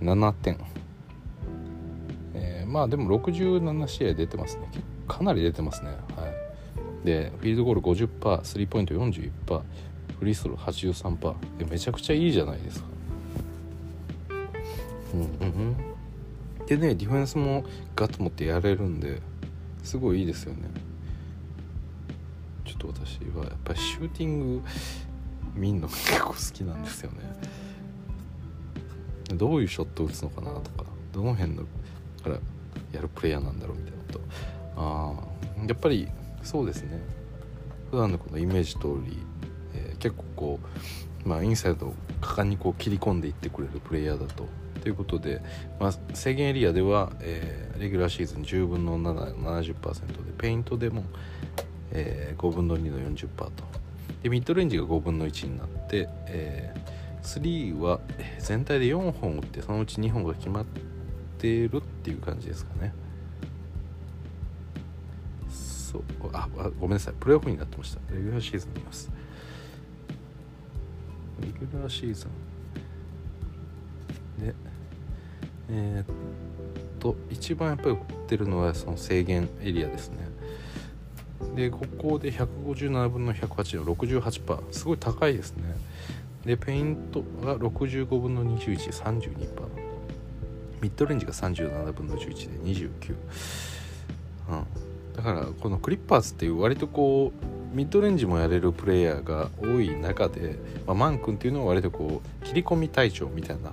[0.00, 0.58] 7点、
[2.72, 4.68] まあでも67試合出てますね。
[5.06, 5.90] かなり出てますね。
[6.16, 7.06] はい。
[7.06, 9.60] でフィールドゴール50%スリーポイント41%
[10.18, 10.58] フリースロー
[10.96, 12.86] 83%でめちゃくちゃいいじゃないですか。
[15.12, 15.26] うんうん
[16.60, 16.66] うん。
[16.66, 17.64] でねディフェンスも
[17.94, 19.20] ガッと持ってやれるんで
[19.84, 20.70] すごいいいですよね。
[22.64, 24.62] ちょっと私はやっぱりシューティング
[25.54, 27.18] 見んのが結構好きなんですよね。
[29.36, 31.64] どういうショット打つのかなとかどの辺の
[32.22, 32.38] から
[32.92, 34.20] やるプレイヤーなんだろうみたいなこと。
[34.76, 36.08] あやっぱり
[36.42, 37.00] そうですね。
[37.90, 39.18] 普段のこのイメージ通り、
[39.74, 40.60] えー、結構こ
[41.24, 44.48] うまあインサイドを果敢にこう切り込んでいってくれるプレイヤーだと。
[44.82, 45.40] ということで、
[45.78, 51.04] まあ、制限エリアでは、えー、レギュラーシーズン10分の7 70%でペイントでも、
[51.92, 53.52] えー、5分の2の40%と。
[54.24, 58.00] でミッドレンジが5分の1になって、えー、3は
[58.40, 60.80] 全体で4本打ってそのうち2本が決まって
[61.42, 62.94] てるっていう感じですかね。
[65.50, 66.02] そう。
[66.32, 67.14] あごめんなさい。
[67.18, 68.14] プレーオフになってました。
[68.14, 69.10] レギュラーシーズンいます。
[71.40, 72.26] レギュラーシーズ
[74.38, 74.44] ン。
[74.46, 74.54] で
[75.68, 76.14] えー、っ
[77.00, 80.16] と一番やっぱり打ってるのはその制限エリアですね。
[81.56, 85.64] でここで157分の108の68%すごい高いですね。
[86.44, 89.61] でペイントが65分の2132%
[90.82, 93.14] ミッドレンジが37分の11で29、
[94.50, 97.32] うん、だからこのクリッパーズっていう割とこ
[97.72, 103.72] うミッドレンジもやれるプレイヤーが多い中で、まあ、マン君っていうのは割とこう切り込み隊長みたいな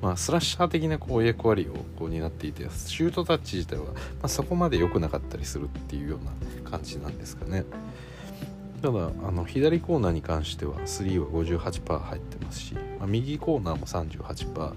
[0.00, 3.92] まあ、スラッシャー的なこう役割をこう担っていてシュートタッチ自体は、ま
[4.22, 7.64] あ、そこまで良くなかったりするっていうような感じなんですかね。
[8.80, 14.72] ただあの左コーナーに関しては3は58%入ってますし、まあ、右コーナーも38%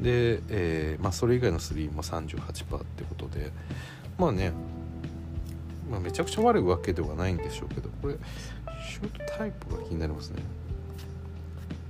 [0.00, 3.52] で、えーまあ、それ以外の3も38%ってことで
[4.18, 4.52] まあね、
[5.90, 8.14] まあ、めちゃくちゃ悪いわけではないんでしょうけどこれ
[8.88, 10.42] シュートタイプが気になりますね。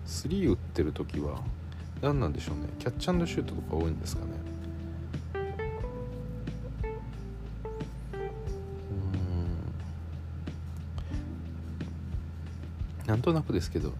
[0.06, 1.40] 3打ってる時は
[2.02, 2.62] 何なんでしょうね。
[2.78, 4.32] キャッチャンドシュートとか多いんですかね。
[13.06, 13.92] なんとなくですけど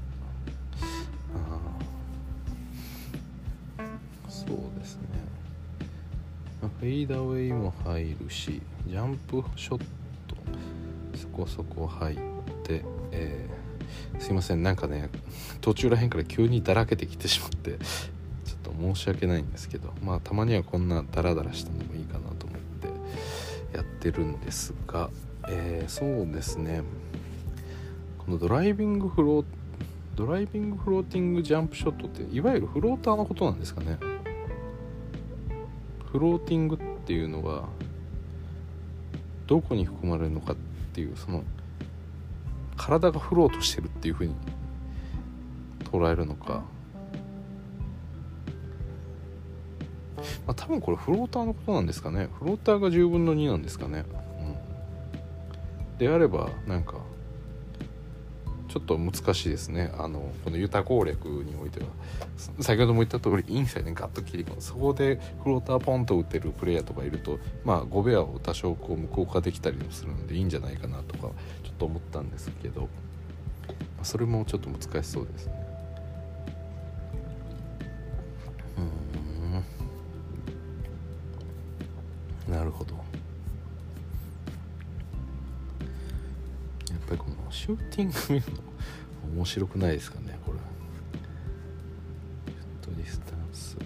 [6.81, 9.85] フェイダーウェイも入るしジャンプショット
[11.15, 12.17] そこそこ入っ
[12.65, 15.11] て、えー、すいませんなんかね
[15.61, 17.73] 途中らへんから急にだらけてきてしまって
[18.47, 22.59] ちょっと申し訳ないんですけどまあたまにはこんなダラダラしたのもいいかなと思っ
[23.71, 25.11] てやってるんですが、
[25.51, 26.83] えー、そうですね。
[28.17, 29.45] このドライビングフロー
[30.17, 33.99] ドライビングフローティングジャンプショットっていわゆるフローターのことなんですかね。
[36.13, 37.69] フローティングっていうのは
[39.47, 40.57] どこに含まれるのかっ
[40.93, 41.45] ていうその
[42.77, 44.35] 体がフロートしてるっていうふうに
[45.85, 46.63] 捉えるのか。
[50.47, 52.29] まあ多分これフローターのことなんですかね。
[52.39, 54.05] フローターが10分の2なんですかね、
[55.91, 56.99] うん、であればなんか
[58.71, 59.93] ちょっと難しいですね。
[59.99, 61.87] あのこのユタ攻略においては。
[62.61, 64.63] 先ほども言った通りインサイドにガッと切り込む。
[64.63, 71.33] そこでフローターポンと打てるプレイヤーとかいるとまあ5部屋を多少こう無効化できたりもするのでいいんじゃないかなとか
[71.65, 72.89] ちょっと思ったんですけど
[74.05, 75.60] それもちょっと難しそうですね。
[87.71, 90.59] シューティング見るの面白くないですかねこれ。
[92.49, 93.77] シュットディスタンス。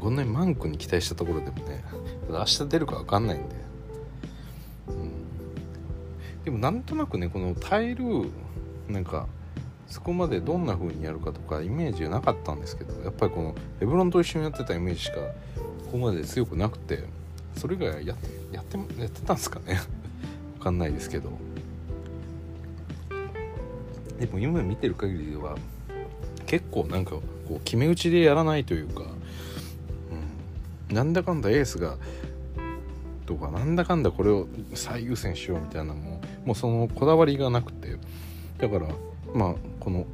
[0.00, 1.84] こんなにマンクに期待したところでもね
[2.28, 3.54] 明日出るか分かんないんで、
[4.88, 5.12] うん、
[6.44, 8.04] でもなんとなくねこのタイル
[8.88, 9.26] なんか
[9.86, 17.04] そこまでどんな風にやるかとかイメージがなかったんですけどやっぱりこのレブロンと一緒にやってたイメージしかここまで強くなくて
[17.56, 19.80] それがやってやってやってたんですかね。
[20.66, 21.30] かんないですけど。
[24.18, 25.56] でも今見てる限りでは
[26.46, 27.22] 結構なんかこ
[27.56, 29.02] う決め打ちでやらないというか、
[30.88, 31.98] うん、なんだかんだエースが
[33.26, 37.96] とかなんだかんだこれを最優先しようみたいなももうそのこだわりがなくて。
[38.58, 38.86] だから
[39.34, 40.06] まあこの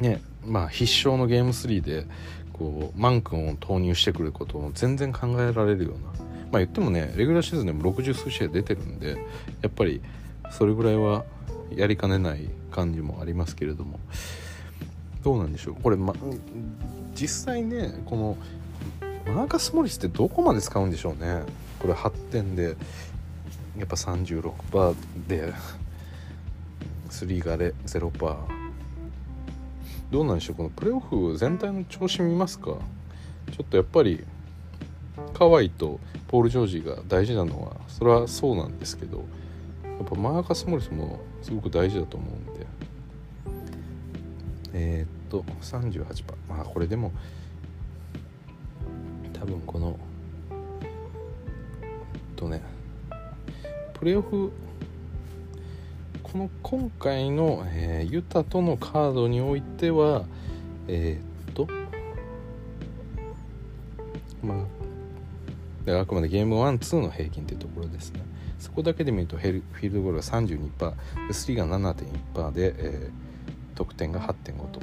[0.00, 2.06] ねまあ必勝のゲーム3で
[2.52, 9.16] こうマン君を投入してくることを全然考えられるようなまあ言ってもねレギュラーシーズンでも60数試合出てるんで
[9.60, 10.00] やっぱり
[10.52, 11.24] それぐらいは
[11.74, 13.98] やりかねない感じもありますけれども。
[15.24, 15.76] どうなんでしょう？
[15.82, 16.12] これ、ま、
[17.14, 18.36] 実際ねこの
[19.34, 21.40] マーカス・モリスってどこまで使うんでしょうね？
[21.78, 22.76] これ8点で
[23.78, 24.94] やっぱ36%
[25.26, 25.54] で
[27.08, 28.36] 3が0%
[30.10, 30.56] どうなんでしょう？
[30.56, 32.76] このプレーオフ全体の調子見ますか？
[33.50, 34.22] ちょっとやっぱり
[35.32, 39.24] カワイとポール・ジョージが大事なのはそれはそうなんですけど
[39.84, 42.66] やっぱマーカス・モリスもすごく大事だと思うんで。
[44.74, 46.36] えー、っと38番。
[46.48, 47.12] まあこれでも
[49.32, 49.96] 多分この
[50.50, 51.88] えっ
[52.34, 52.60] とね
[53.94, 54.52] プレーオフ
[56.22, 60.24] この今回の、えー、ユタとのカードにおいては
[60.88, 61.68] えー、っと
[64.42, 64.83] まあ
[65.84, 68.20] であくまでゲーム12の平均というところですね。
[68.58, 70.94] そこだけで見るとフィールドゴールが32%で
[71.28, 71.94] 3が
[72.34, 74.80] 7.1%で、えー、得点が8.5と。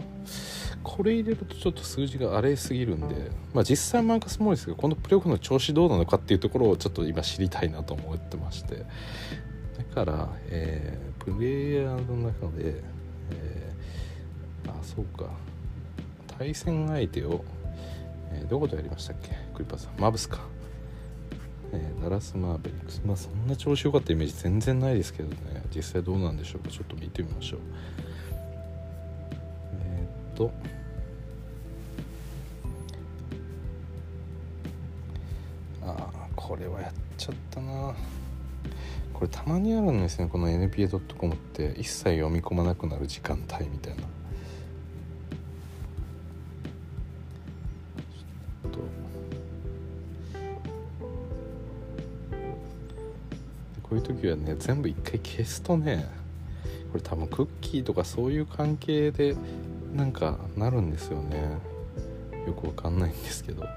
[0.84, 8.86] これ入れるとちょっと数字が荒れすぎるんで、まあ、実際マーカス・モーリスがこのプレーオフの調子どうなのかっていうところをちょっと今知りたいなと思ってまして。
[9.78, 12.82] だから、えー、プレイヤーの中で、
[13.32, 15.26] えー、あそうか。
[16.38, 17.46] 対戦相手を、
[18.32, 19.30] えー、どことやりましたっけ？
[19.54, 20.00] クリパーさん。
[20.00, 20.40] マブスか。
[21.74, 23.02] えー、ダラス・マーベリックス。
[23.06, 25.64] まあそんな調子良かったイメージ全然ないですけどね。
[25.74, 26.70] 実際どうなんでしょうか。
[26.70, 27.60] ちょっと見てみましょう。
[29.84, 30.52] えー、っと。
[35.84, 37.94] ああこれはやっちゃったな。
[39.14, 40.28] これたまにあるんですね。
[40.28, 44.11] この NPA.com って一切読み込まなくなる時間帯みたいな。
[53.96, 56.08] ういう時はね全部一回消すとね
[56.92, 59.36] これ多分クッキーとかそういう関係で
[59.96, 61.58] なんかなるんですよね。
[62.46, 63.62] よくわかんないんですけど。
[63.62, 63.76] だか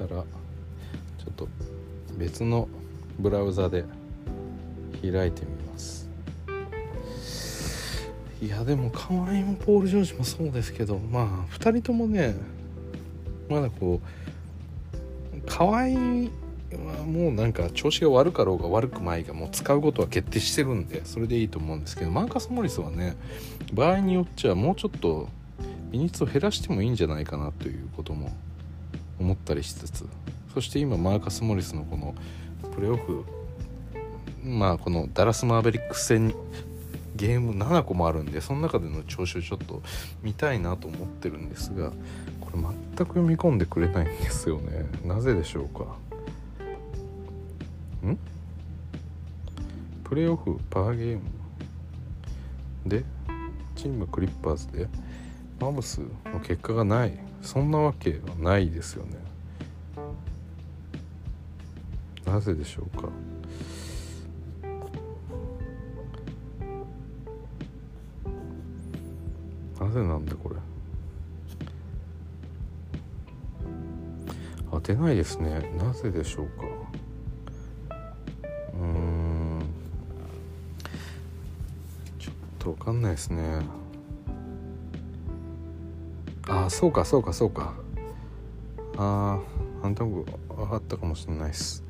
[0.00, 1.48] らちょっと
[2.16, 2.68] 別の
[3.18, 3.84] ブラウザで
[5.02, 6.08] 開いてみます。
[8.42, 12.34] いやでも河合もポール・ジョージもそうですけどまあ2人ともね
[13.50, 14.00] まだこ
[15.34, 15.88] う河合
[16.78, 23.16] もうなんか調子が悪かろうが悪くまいがもう使うことは決定してるんでそれでいいと思うんですけどマーカス・モリスはね
[23.72, 25.28] 場合によっちゃもうちょっと
[25.90, 28.30] ミニツを減らしてもいいんじゃないかなということも
[29.18, 30.06] 思ったりしつつ
[30.54, 32.14] そして今マーカス・モリスのこの
[32.74, 33.24] プレーオフ
[34.44, 36.34] まあこのダラス・マーベリックス戦
[37.16, 39.82] ゲーム7個もあるんでその中での調子をちょっと
[40.22, 41.90] 見たいなと思ってるんですが
[42.40, 44.86] これ全く読み込んでくれないんですよね。
[45.04, 45.96] なぜでしょうか？
[50.04, 51.22] プレーオフパーゲーム？
[52.86, 53.04] で
[53.76, 54.88] チームクリッパーズで
[55.60, 57.18] マブスの結果がない。
[57.42, 59.16] そんなわけはないですよね。
[62.26, 63.08] なぜでしょうか？
[69.84, 70.56] なぜなんだこれ？
[74.72, 75.70] あ出ないですね。
[75.78, 76.69] なぜでしょうか？
[82.60, 83.62] とわかんないですね。
[86.46, 87.72] ああそうかそうかそうか。
[88.98, 89.40] あ
[89.82, 91.82] あなんとなく分かったかもしれないです。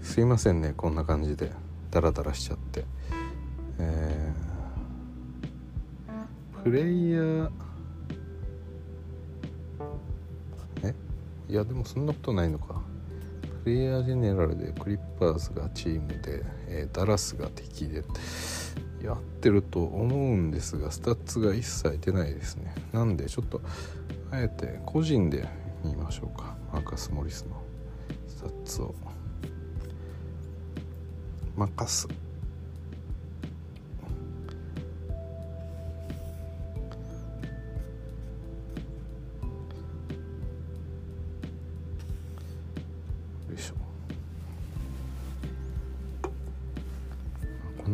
[0.00, 1.52] すいませんねこんな感じで。
[1.90, 2.84] ダラダラしちゃって。
[3.78, 7.50] えー、プレイヤー。
[10.84, 10.94] え？
[11.50, 12.80] いやでもそんなことないのか。
[13.62, 18.02] プレイヤージェネラルでクリッパーズがチームで、えー、ダラスが敵で。
[19.02, 22.74] やってると思うんですがスタッツが一切出ないですね。
[22.92, 23.60] なんでちょっと
[24.30, 25.46] あえて個人で
[25.84, 26.56] 見ましょうか。
[26.72, 27.62] マーカス・モリスの
[28.28, 28.94] スタッツを。
[31.56, 32.06] 任す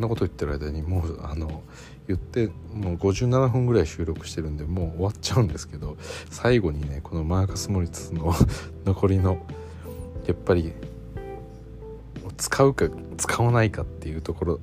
[0.03, 1.63] なこと言ってる間にもうあの
[2.07, 5.97] 言ってもう57分ぐらい収録してるんでもう終わっちゃうんですけど
[6.31, 8.35] 最後にねこのマーカス・モリスの
[8.85, 9.39] 残りの
[10.27, 10.73] やっぱり
[12.37, 14.61] 使うか使わないかっていうところ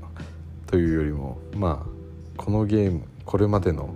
[0.67, 1.99] というよりもまあ
[2.37, 3.93] このゲームこれまでの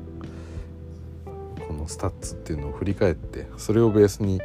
[1.68, 4.42] このスタッツっていうのを振り返ってそれをベースに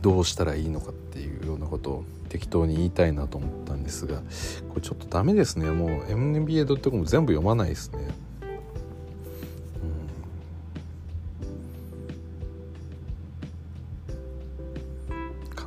[0.00, 4.16] どうしたらいいのかっていうようなことを適当に言いたいなと思ったんですが
[4.70, 5.70] これちょっとダメですね。
[5.70, 7.98] もう NBA.com 全部読まないですね。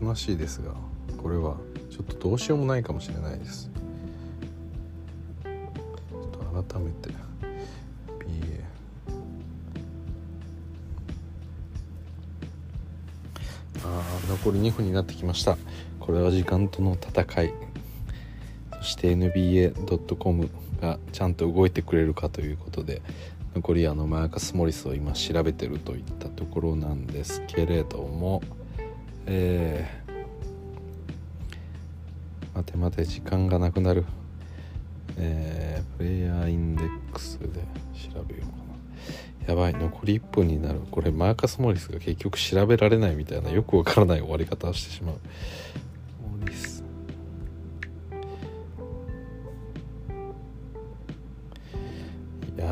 [0.01, 0.07] うん。
[0.07, 0.71] 悲しいですが
[1.21, 1.57] これは
[1.91, 3.69] ちょっとどうしようもないかもしれないです。
[5.43, 8.63] ちょっと改めて BA
[13.83, 15.59] あ残り2分になってきました。
[16.05, 17.53] これは時間との戦い。
[18.79, 20.49] そして NBA.com
[20.79, 23.01] がちゃんと動いてくれるかということで
[23.55, 28.41] 残りあのマーカス・モリスを今調べてるといったところなんですけれども。
[29.27, 34.05] えー、待て待て時間がなくなる。
[35.17, 37.47] えー、プレイヤーインデックスで
[38.13, 38.57] 調べようか
[39.47, 39.47] な。
[39.47, 40.81] やばい残り1分になる。
[40.91, 45.15] これマーカス・モリスが結局調べられないみたいなよくわからない終わり方をしてしまう。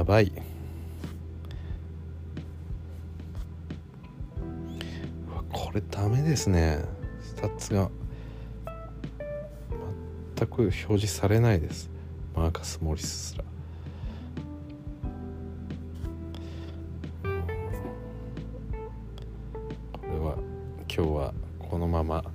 [0.03, 0.33] やばい。
[5.53, 6.79] これダメですね。
[7.21, 7.89] スタッツが。
[10.35, 11.89] 全く表示されないです。
[12.35, 13.45] マーカス・モリスすら。
[20.01, 20.35] これは
[20.93, 22.25] 今日はこのまま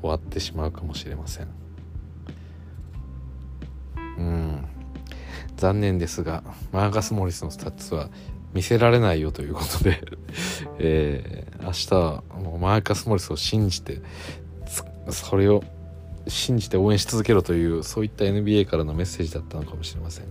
[0.00, 1.67] 終わってしまうかもしれません。
[5.58, 6.42] 残念ですが
[6.72, 8.08] マーカス・モリスのスタッツは
[8.54, 10.00] 見せられないよということで
[10.78, 14.00] えー、明日はもうマーカス・モリスを信じて
[15.10, 15.62] それを
[16.28, 20.26] 信じて応援し続けろというそういった NBA からのメッセージだったのかもしれません。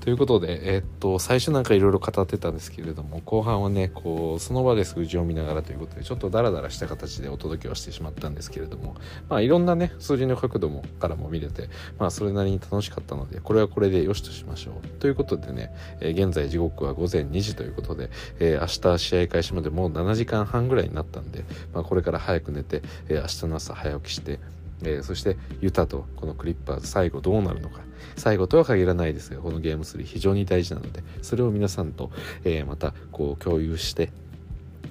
[0.00, 8.96] ということで、えー、っと最初なんかいろいろ語ってたんですけれども後半はねこうその場で数字を見ながらということでちょっとダラダラした形でお届けをしてしまったんですけれども
[9.28, 14.88] まあいろんなね数字の角度もからも見れてまあそれなりに楽しかったのでこれはこれでよしとしましょう。
[14.98, 24.38] ということでね、えー、現在時刻は午前2時ということで、えー、明日試合開始までもう7時間半ぐらいになったんで、まあ、これから早く寝て、えー、明日の朝早起きして
[24.82, 27.80] えー、そしてユタとこのクリッパーズ最後どうなるのか
[28.16, 32.10] 最後とは限らないですがこのゲーム3非常に大事なのでそれを皆さんと、
[32.44, 34.10] えー、またこう共有して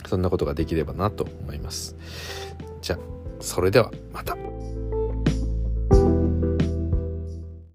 [0.08, 1.96] そんなことができればなと思います
[2.82, 3.00] じゃあ
[3.40, 4.38] それではまた。